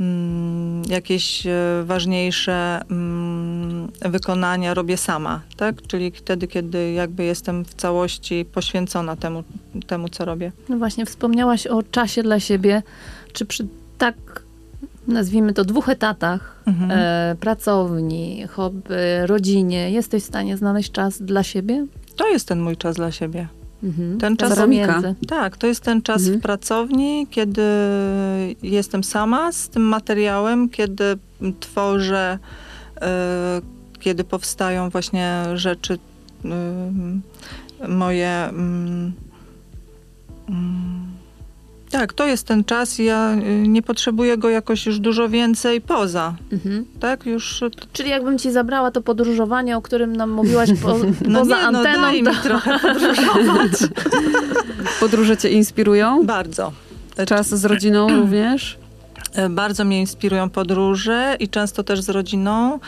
mm, 0.00 0.82
jakieś 0.88 1.46
e, 1.46 1.52
ważniejsze 1.84 2.80
mm, 2.90 3.88
wykonania 4.00 4.74
robię 4.74 4.96
sama, 4.96 5.40
tak? 5.56 5.82
Czyli 5.86 6.10
wtedy, 6.10 6.46
kiedy 6.48 6.92
jakby 6.92 7.24
jestem 7.24 7.64
w 7.64 7.74
całości 7.74 8.44
poświęcona 8.52 9.16
temu, 9.16 9.44
temu 9.86 10.08
co 10.08 10.24
robię. 10.24 10.52
No 10.68 10.76
właśnie, 10.78 11.06
wspomniałaś 11.06 11.66
o 11.66 11.82
czasie 11.82 12.22
dla 12.22 12.40
siebie. 12.40 12.82
Czy 13.32 13.46
przy 13.46 13.66
tak, 13.98 14.42
nazwijmy 15.08 15.52
to, 15.52 15.64
dwóch 15.64 15.88
etatach, 15.88 16.60
Mhm. 16.66 17.36
pracowni, 17.36 18.46
hobby, 18.50 18.94
rodzinie, 19.26 19.90
jesteś 19.90 20.22
w 20.22 20.26
stanie 20.26 20.56
znaleźć 20.56 20.90
czas 20.92 21.22
dla 21.22 21.42
siebie? 21.42 21.86
To 22.20 22.28
jest 22.28 22.48
ten 22.48 22.60
mój 22.60 22.76
czas 22.76 22.96
dla 22.96 23.12
siebie. 23.12 23.48
Mhm. 23.82 24.18
Ten 24.18 24.36
czas- 24.36 24.58
pomiędzy. 24.58 25.14
Tak, 25.28 25.56
to 25.56 25.66
jest 25.66 25.80
ten 25.80 26.02
czas 26.02 26.20
Mhm. 26.22 26.38
w 26.38 26.42
pracowni, 26.42 27.26
kiedy 27.30 27.62
jestem 28.62 29.04
sama 29.04 29.52
z 29.52 29.68
tym 29.68 29.82
materiałem, 29.82 30.68
kiedy 30.68 31.04
tworzę, 31.60 32.38
e, 33.00 33.60
kiedy 34.00 34.24
powstają 34.24 34.90
właśnie 34.90 35.44
rzeczy 35.54 35.98
e, 36.44 37.88
moje. 37.88 38.44
mm, 38.48 39.12
Tak, 41.90 42.12
to 42.12 42.26
jest 42.26 42.46
ten 42.46 42.64
czas 42.64 43.00
i 43.00 43.04
ja 43.04 43.34
y, 43.34 43.68
nie 43.68 43.82
potrzebuję 43.82 44.38
go 44.38 44.50
jakoś 44.50 44.86
już 44.86 44.98
dużo 44.98 45.28
więcej 45.28 45.80
poza. 45.80 46.34
Mhm. 46.52 46.84
Tak, 47.00 47.26
już. 47.26 47.64
Czyli 47.92 48.10
jakbym 48.10 48.38
ci 48.38 48.52
zabrała 48.52 48.90
to 48.90 49.02
podróżowanie, 49.02 49.76
o 49.76 49.82
którym 49.82 50.16
nam 50.16 50.30
mówiłaś 50.30 50.70
po, 50.82 50.98
No 51.28 51.38
poza 51.38 51.56
nie, 51.56 51.72
no 51.72 51.78
anteną, 51.78 52.00
daj 52.02 52.22
to 52.22 52.30
mi 52.30 52.36
trochę 52.36 52.78
podróżować. 52.88 53.72
Podróże 55.00 55.36
cię 55.36 55.48
inspirują? 55.50 56.26
Bardzo. 56.26 56.72
Czas 57.26 57.48
z 57.48 57.64
rodziną 57.64 58.08
również? 58.20 58.78
E, 59.34 59.48
Bardzo 59.48 59.84
mnie 59.84 60.00
inspirują 60.00 60.50
podróże 60.50 61.36
i 61.40 61.48
często 61.48 61.82
też 61.84 62.00
z 62.00 62.08
rodziną. 62.08 62.78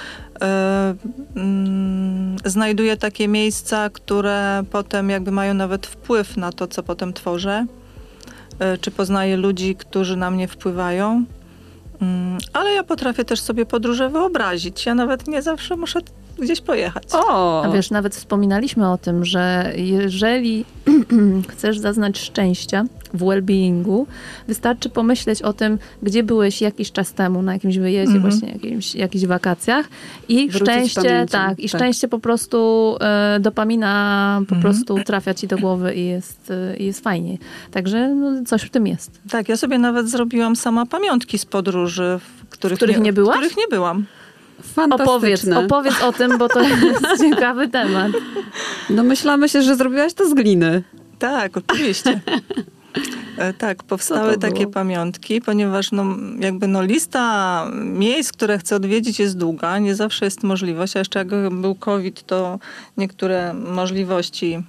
E, 0.43 0.95
mm, 1.37 2.37
Znajduję 2.45 2.97
takie 2.97 3.29
miejsca, 3.29 3.91
które 3.91 4.63
potem 4.71 5.11
jakby 5.11 5.31
mają 5.31 5.55
nawet 5.55 5.87
wpływ 5.87 6.37
na 6.37 6.53
to, 6.53 6.67
co 6.67 6.83
potem 6.83 7.13
tworzę. 7.13 7.67
E, 8.63 8.79
Czy 8.79 8.91
poznaję 8.91 9.37
ludzi, 9.37 9.77
którzy 9.77 10.17
na 10.17 10.31
mnie 10.31 10.49
wpływają. 10.49 11.25
Mm, 12.03 12.39
Ale 12.53 12.73
ja 12.73 12.83
potrafię 12.85 13.25
też 13.25 13.41
sobie 13.41 13.67
podróże 13.67 14.09
wyobrazić. 14.09 14.87
Ja 14.87 14.95
nawet 14.95 15.29
nie 15.29 15.43
zawsze 15.43 15.77
muszę 15.77 16.01
gdzieś 16.43 16.61
pojechać. 16.61 17.05
O! 17.13 17.63
A 17.63 17.71
wiesz, 17.71 17.91
nawet 17.91 18.15
wspominaliśmy 18.15 18.91
o 18.91 18.99
tym, 18.99 19.25
że 19.25 19.73
jeżeli 19.77 20.65
chcesz 21.51 21.79
zaznać 21.79 22.19
szczęścia 22.19 22.85
w 23.15 23.23
well-beingu, 23.23 24.05
wystarczy 24.49 24.89
pomyśleć 24.89 25.43
o 25.43 25.53
tym, 25.53 25.79
gdzie 26.03 26.23
byłeś 26.23 26.61
jakiś 26.61 26.93
czas 26.93 27.13
temu 27.13 27.43
na 27.43 27.53
jakimś 27.53 27.79
wyjeździe, 27.79 28.15
Mhm. 28.15 28.31
właśnie 28.31 28.53
jakimś, 28.53 28.95
jakichś 28.95 29.25
wakacjach 29.25 29.89
i 30.29 30.49
Wrócić 30.51 30.63
szczęście, 30.69 31.03
pamięcią, 31.03 31.33
tak, 31.33 31.59
i 31.61 31.69
tak. 31.71 31.81
szczęście 31.81 32.09
po 32.09 32.19
prostu 32.19 32.97
e, 33.01 33.39
dopamina 33.41 34.37
po 34.49 34.55
Mhm. 34.55 34.63
prostu 34.63 35.05
trafia 35.05 35.35
ci 35.35 35.47
do 35.49 35.59
głowy 35.59 35.95
i 35.95 36.07
jest, 36.07 36.53
i 36.79 36.85
jest 36.87 37.01
fajnie. 37.05 37.39
Także 37.71 38.09
no, 38.15 38.45
coś 38.47 38.63
w 38.63 38.71
tym 38.71 38.87
jest. 38.87 39.21
Tak, 39.31 39.49
ja 39.49 39.57
sobie 39.57 39.79
nawet 39.79 40.09
zrobiłam 40.11 40.57
sama 40.57 40.87
pamiątki 40.87 41.39
z 41.39 41.47
podróży, 41.47 42.21
w 42.23 42.49
których, 42.49 42.77
których 42.77 43.01
nie 43.01 43.13
byłaś? 43.13 43.37
W 43.37 43.39
których 43.39 43.57
nie 43.57 43.69
byłam. 43.71 44.05
Opowiedz, 44.91 45.41
Fantastyczne. 45.41 45.59
opowiedz 45.59 46.03
o 46.03 46.13
tym, 46.13 46.39
bo 46.39 46.49
to 46.49 46.61
jest 46.63 47.03
ciekawy 47.21 47.69
temat. 47.69 48.13
Domyślamy 48.91 49.49
się, 49.49 49.63
że 49.63 49.77
zrobiłaś 49.77 50.15
to 50.15 50.29
z 50.29 50.35
gliny. 50.35 50.83
Tak, 51.19 51.57
oczywiście. 51.57 52.21
E, 53.39 53.53
Tak, 53.53 53.83
powstały 53.83 54.39
takie 54.39 54.61
było? 54.61 54.73
pamiątki, 54.73 55.41
ponieważ 55.41 55.93
no, 55.93 56.05
jakby 56.41 56.67
no, 56.69 56.83
lista 56.83 57.67
miejsc, 57.85 58.33
które 58.33 58.59
chcę 58.59 58.77
odwiedzić 58.77 59.19
jest 59.19 59.39
długa, 59.39 59.79
nie 59.79 59.95
zawsze 59.95 60.25
jest 60.25 60.43
możliwość, 60.43 60.97
a 60.97 60.99
jeszcze 60.99 61.19
jak 61.19 61.29
był 61.51 61.75
COVID, 61.75 62.27
to 62.27 62.59
niektóre 62.97 63.55
możliwości, 63.55 64.63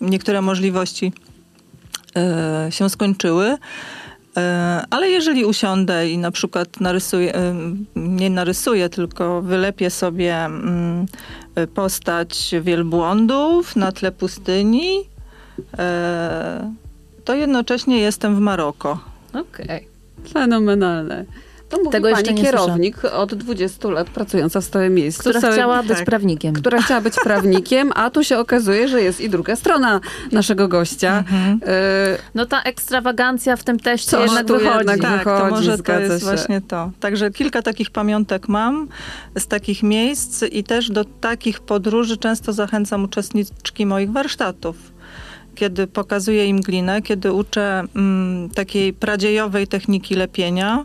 niektóre 0.00 0.42
możliwości 0.42 1.12
e, 2.16 2.66
się 2.70 2.90
skończyły. 2.90 3.56
E, 4.36 4.84
Ale 4.90 5.10
jeżeli 5.10 5.44
usiądę 5.44 6.10
i 6.10 6.18
na 6.18 6.30
przykład 6.30 6.80
narysuję, 6.80 7.34
e, 7.34 7.54
nie 7.96 8.30
narysuję, 8.30 8.88
tylko 8.88 9.42
wylepię 9.42 9.90
sobie 9.90 10.36
mm, 10.36 11.06
postać 11.74 12.54
wielbłądów 12.62 13.76
na 13.76 13.92
tle 13.92 14.12
pustyni, 14.12 15.00
e, 15.78 16.72
to 17.24 17.34
jednocześnie 17.34 17.98
jestem 17.98 18.36
w 18.36 18.40
Maroko. 18.40 18.98
Okej. 19.32 19.88
Fenomenalne. 20.32 21.24
To 21.70 21.78
mówi 21.78 21.90
Tego 21.90 22.10
pani 22.12 22.34
kierownik 22.34 23.04
od 23.04 23.34
20 23.34 23.88
lat 23.88 24.10
pracująca 24.10 24.60
w 24.60 24.64
stałym 24.64 24.94
miejscu. 24.94 25.20
Która 25.20 25.40
Całe- 25.40 25.54
chciała 25.54 25.82
być 25.82 25.96
tak. 25.96 26.04
prawnikiem. 26.04 26.54
która 26.54 26.82
chciała 26.82 27.00
być 27.00 27.14
prawnikiem, 27.24 27.92
a 27.94 28.10
tu 28.10 28.24
się 28.24 28.38
okazuje, 28.38 28.88
że 28.88 29.02
jest 29.02 29.20
i 29.20 29.30
druga 29.30 29.56
strona 29.56 30.00
naszego 30.32 30.68
gościa. 30.68 31.18
Mhm. 31.18 31.60
E, 31.66 32.18
No 32.34 32.46
ta 32.46 32.62
ekstrawagancja 32.62 33.56
w 33.56 33.64
tym 33.64 33.78
teście 33.78 34.10
Coś 34.10 34.26
jednak 34.26 34.46
tu 34.46 34.52
wychodzi. 34.58 34.78
jednak 34.78 35.00
Tak, 35.00 35.24
to 35.24 35.30
wychodzi, 35.36 35.50
może 35.68 35.78
to 35.78 35.92
jest 36.00 36.20
się. 36.24 36.30
właśnie 36.30 36.60
to. 36.60 36.90
Także 37.00 37.30
kilka 37.30 37.62
takich 37.62 37.90
pamiątek 37.90 38.48
mam 38.48 38.88
z 39.38 39.46
takich 39.46 39.82
miejsc 39.82 40.42
i 40.42 40.64
też 40.64 40.90
do 40.90 41.04
takich 41.04 41.60
podróży 41.60 42.16
często 42.16 42.52
zachęcam 42.52 43.04
uczestniczki 43.04 43.86
moich 43.86 44.12
warsztatów. 44.12 44.76
Kiedy 45.54 45.86
pokazuję 45.86 46.46
im 46.46 46.60
glinę, 46.60 47.02
kiedy 47.02 47.32
uczę 47.32 47.82
mm, 47.96 48.50
takiej 48.50 48.92
pradziejowej 48.92 49.66
techniki 49.66 50.14
lepienia, 50.14 50.84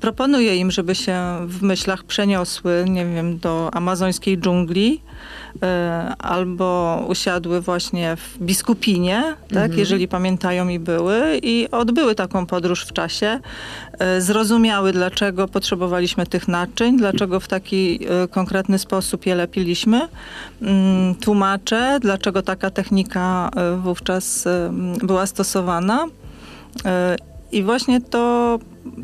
proponuję 0.00 0.56
im, 0.56 0.70
żeby 0.70 0.94
się 0.94 1.38
w 1.46 1.62
myślach 1.62 2.04
przeniosły, 2.04 2.84
nie 2.88 3.06
wiem, 3.06 3.38
do 3.38 3.70
amazońskiej 3.72 4.38
dżungli, 4.38 5.00
e, 5.62 6.14
albo 6.18 7.04
usiadły 7.08 7.60
właśnie 7.60 8.16
w 8.16 8.38
Biskupinie, 8.38 9.22
tak, 9.48 9.56
Mhm. 9.62 9.78
jeżeli 9.78 10.08
pamiętają 10.08 10.68
i 10.68 10.78
były, 10.78 11.40
i 11.42 11.68
odbyły 11.70 12.14
taką 12.14 12.46
podróż 12.46 12.84
w 12.86 12.92
czasie. 12.92 13.40
E, 13.98 14.20
Zrozumiały, 14.20 14.92
dlaczego 14.92 15.48
potrzebowaliśmy 15.48 16.26
tych 16.26 16.48
naczyń, 16.48 16.96
dlaczego 16.98 17.40
w 17.40 17.48
taki 17.48 18.00
e, 18.24 18.28
konkretny 18.28 18.78
sposób 18.78 19.26
je 19.26 19.34
lepiliśmy. 19.34 20.08
Mm, 20.62 21.14
Tłumaczę, 21.14 21.98
dlaczego 22.00 22.42
taka 22.42 22.70
technika 22.70 23.50
e, 23.56 23.76
wówczas 23.76 24.46
e, 24.46 24.72
była 25.02 25.26
stosowana. 25.26 26.06
I 27.52 27.62
właśnie 27.62 28.00
to, 28.00 28.58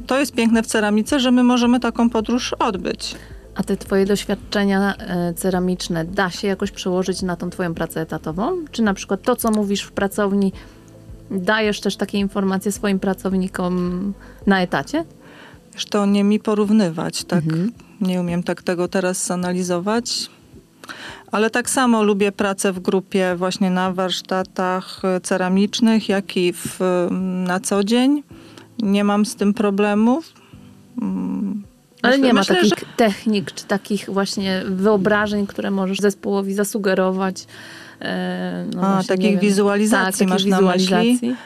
to 0.07 0.19
jest 0.19 0.35
piękne 0.35 0.63
w 0.63 0.67
ceramice, 0.67 1.21
że 1.21 1.31
my 1.31 1.43
możemy 1.43 1.81
taką 1.81 2.11
podróż 2.11 2.53
odbyć. 2.53 3.15
A 3.55 3.63
te 3.63 3.77
twoje 3.77 4.07
doświadczenia 4.07 4.95
e, 4.97 5.35
ceramiczne 5.35 6.05
da 6.05 6.31
się 6.31 6.49
jakoś 6.49 6.71
przełożyć 6.71 7.23
na 7.23 7.37
tą 7.37 7.51
twoją 7.51 7.75
pracę 7.75 8.01
etatową? 8.01 8.65
Czy 8.71 8.83
na 8.83 8.95
przykład 8.95 9.23
to, 9.23 9.37
co 9.37 9.51
mówisz 9.51 9.83
w 9.83 9.93
pracowni, 9.93 10.53
dajesz 11.31 11.81
też 11.81 11.97
takie 11.97 12.19
informacje 12.19 12.73
swoim 12.73 12.99
pracownikom 12.99 14.13
na 14.47 14.63
etacie? 14.63 15.05
Wiesz, 15.75 15.87
to 15.87 16.07
nie 16.07 16.25
mi 16.25 16.41
porównywać, 16.41 17.25
tak? 17.25 17.45
Mhm. 17.45 17.73
Nie 18.01 18.21
umiem 18.21 18.43
tak 18.43 18.63
tego 18.63 18.89
teraz 18.89 19.27
zanalizować. 19.27 20.31
Ale 21.33 21.51
tak 21.51 21.71
samo 21.71 22.03
lubię 22.03 22.33
pracę 22.33 22.73
w 22.73 22.81
grupie 22.81 23.35
właśnie 23.37 23.71
na 23.71 23.93
warsztatach 23.93 25.03
e, 25.05 25.21
ceramicznych, 25.21 26.09
jak 26.09 26.37
i 26.37 26.53
w, 26.53 26.81
na 27.47 27.61
co 27.61 27.85
dzień. 27.85 28.23
Nie 28.83 29.05
mam 29.05 29.27
z 29.27 29.37
tym 29.37 29.55
problemów. 29.55 30.33
Ale 32.03 32.13
myślę- 32.13 32.27
nie 32.27 32.35
ma 32.35 32.41
myślę, 32.41 32.57
takich 32.57 32.79
że- 32.79 32.87
technik, 32.97 33.53
czy 33.53 33.65
takich 33.65 34.11
właśnie 34.11 34.63
wyobrażeń, 34.67 35.47
które 35.47 35.71
możesz 35.71 35.99
zespołowi 35.99 36.55
zasugerować. 36.55 37.47
E, 38.01 38.67
no 38.75 38.83
A, 38.83 38.93
właśnie, 38.95 39.17
takich 39.17 39.39
wizualizacji 39.39 40.19
tak, 40.27 40.29
masz 40.29 40.43
takich 40.43 40.51
na 40.51 40.61
myśli? 40.61 40.79
wizualizacji. 40.81 41.37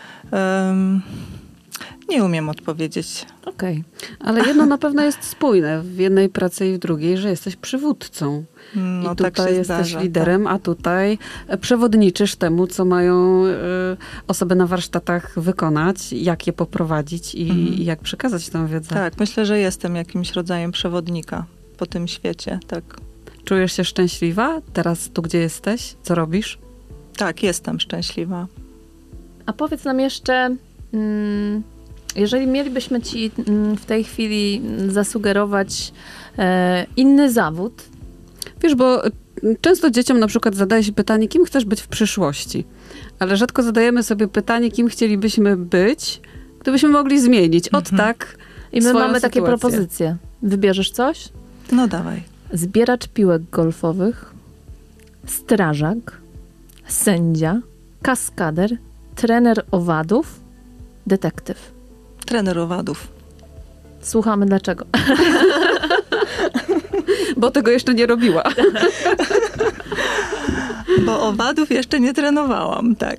Nie 2.09 2.25
umiem 2.25 2.49
odpowiedzieć. 2.49 3.27
Okej. 3.47 3.85
ale 4.21 4.47
jedno 4.47 4.67
na 4.67 4.79
pewno 4.79 5.03
jest 5.03 5.25
spójne 5.25 5.83
w 5.83 5.99
jednej 5.99 6.29
pracy 6.29 6.67
i 6.69 6.73
w 6.75 6.79
drugiej, 6.79 7.17
że 7.19 7.29
jesteś 7.31 7.57
przywódcą. 7.57 8.45
No, 8.77 9.13
I 9.13 9.17
tak 9.17 9.35
tutaj 9.35 9.53
się 9.53 9.59
jesteś 9.59 9.87
zdarza, 9.87 10.01
liderem, 10.01 10.47
a 10.47 10.59
tutaj 10.59 11.19
e, 11.49 11.59
przewodniczysz 11.59 12.37
temu, 12.37 12.67
co 12.67 12.85
mają 12.85 13.45
e, 13.47 13.57
osoby 14.29 14.55
na 14.55 14.67
warsztatach 14.67 15.41
wykonać, 15.41 16.13
jak 16.13 16.47
je 16.47 16.53
poprowadzić 16.53 17.35
i, 17.35 17.43
Mhm. 17.51 17.69
i 17.69 17.85
jak 17.85 18.01
przekazać 18.01 18.49
tę 18.49 18.67
wiedzę. 18.67 18.89
Tak. 18.89 18.99
tak, 18.99 19.21
myślę, 19.21 19.47
że 19.47 19.59
jestem 19.59 19.97
jakimś 19.97 20.33
rodzajem 20.33 20.73
przewodnika 20.73 21.45
po 21.77 21.87
tym 21.87 22.09
świecie. 22.09 22.61
Tak, 22.67 22.85
Czujesz 23.45 23.73
się 23.73 23.85
szczęśliwa 23.85 24.61
teraz 24.73 25.11
tu, 25.11 25.23
gdzie 25.23 25.39
jesteś? 25.39 25.97
Co 26.03 26.15
robisz? 26.15 26.59
tak 27.17 27.43
jestem 27.43 27.81
szczęśliwa. 27.81 28.47
A 29.47 29.53
powiedz 29.53 29.85
nam 29.85 30.01
jeszcze, 30.01 30.57
mm, 30.93 31.63
jeżeli 32.17 32.47
mielibyśmy 32.47 33.01
ci 33.03 33.31
mm, 33.49 33.77
w 33.77 33.85
tej 33.85 34.05
chwili 34.05 34.63
zasugerować 34.89 35.93
e, 36.39 36.87
inny 36.97 37.33
zawód, 37.33 37.83
Wiesz, 38.63 38.75
bo 38.75 39.07
y, 39.07 39.11
często 39.61 39.91
dzieciom 39.91 40.19
na 40.19 40.27
przykład 40.27 40.55
zadaje 40.55 40.85
się 40.85 40.93
pytanie, 40.93 41.29
kim 41.29 41.45
chcesz 41.45 41.65
być 41.65 41.81
w 41.81 41.89
przyszłości? 41.89 42.65
Ale 43.19 43.37
rzadko 43.37 43.63
zadajemy 43.63 44.03
sobie 44.03 44.29
pytanie, 44.29 44.71
kim 44.71 44.89
chcielibyśmy 44.89 45.57
być, 45.57 46.21
gdybyśmy 46.61 46.89
mogli 46.89 47.21
zmienić. 47.21 47.69
Od 47.69 47.93
Mhm. 47.93 47.97
tak. 47.99 48.37
i 48.73 48.77
my 48.77 48.89
Swoją 48.89 49.05
mamy 49.07 49.21
takie 49.21 49.41
sytuację. 49.41 49.59
propozycje. 49.59 50.17
Wybierzesz 50.43 50.91
coś? 50.91 51.29
No 51.73 51.89
dawaj. 51.89 52.23
Zbieracz 52.53 53.09
piłek 53.09 53.43
golfowych, 53.53 54.35
strażak, 55.27 56.19
sędzia, 56.87 57.61
kaskader, 58.03 58.77
trener 59.15 59.65
owadów, 59.71 60.41
detektyw. 61.07 61.73
Trener 62.29 62.59
owadów. 62.59 63.09
Słuchamy 64.01 64.47
dlaczego. 64.47 64.85
Bo 67.37 67.51
tego 67.51 67.71
jeszcze 67.71 67.95
nie 67.95 68.07
robiła. 68.07 68.43
Bo 71.07 71.23
owadów 71.23 71.71
jeszcze 71.71 72.01
nie 72.01 72.15
trenowałam, 72.15 72.97
tak. 72.97 73.17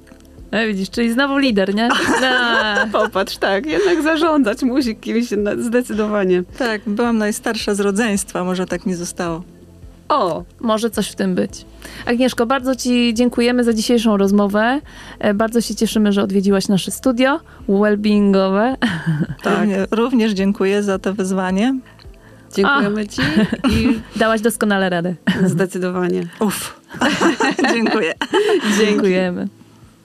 E, 0.52 0.67
widzisz, 0.67 0.89
czyli 0.89 1.13
znowu 1.13 1.38
lider, 1.38 1.76
nie? 1.76 1.89
A, 2.24 2.86
Popatrz, 2.91 3.38
tak, 3.38 3.65
jednak 3.65 4.02
zarządzać 4.04 4.62
musi 4.62 4.95
kimś 4.95 5.26
zdecydowanie. 5.58 6.43
Tak, 6.58 6.82
byłam 6.88 7.17
najstarsza 7.17 7.76
z 7.76 7.80
rodzeństwa, 7.80 8.43
może 8.43 8.65
tak 8.65 8.86
nie 8.86 8.95
zostało. 8.95 9.43
O, 10.10 10.43
może 10.60 10.89
coś 10.89 11.10
w 11.10 11.15
tym 11.15 11.36
być. 11.36 11.65
Agnieszko, 12.06 12.45
bardzo 12.45 12.76
Ci 12.76 13.13
dziękujemy 13.13 13.63
za 13.63 13.74
dzisiejszą 13.74 14.17
rozmowę. 14.17 14.82
E, 15.19 15.34
Bardzo 15.34 15.62
się 15.62 15.76
cieszymy, 15.76 16.12
że 16.12 16.24
odwiedziłaś 16.24 16.67
nasze 16.67 16.91
studio 16.91 17.39
wellbeingowe. 17.67 18.76
Tak. 19.43 19.56
Równie, 19.60 19.86
również 19.91 20.32
dziękuję 20.32 20.84
za 20.84 21.00
to 21.00 21.13
wyzwanie. 21.13 21.80
dziękujemy 22.56 23.08
ci 23.08 23.22
i 23.74 24.00
Dałaś 24.19 24.41
doskonale 24.41 24.89
radę. 24.89 25.15
zdecydowanie. 25.45 26.28
Uff, 26.39 26.82
dziękuję. 27.74 28.13
Dziękujemy. 28.80 29.48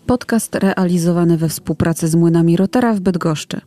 Podcast 0.07 0.55
realizowany 0.55 1.37
we 1.37 1.49
współpracy 1.49 2.09
z 2.09 2.15
Młynami 2.15 2.57
Rotera 2.57 2.95
w 2.95 3.01
Bydgoszczy. 3.01 3.61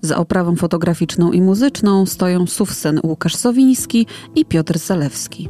Za 0.00 0.16
oprawą 0.16 0.56
fotograficzną 0.56 1.32
i 1.32 1.42
muzyczną 1.42 2.06
stoją 2.06 2.46
Sufsen 2.46 3.00
Łukasz 3.02 3.36
Sowiński 3.36 4.06
i 4.34 4.44
Piotr 4.44 4.78
Zalewski. 4.78 5.48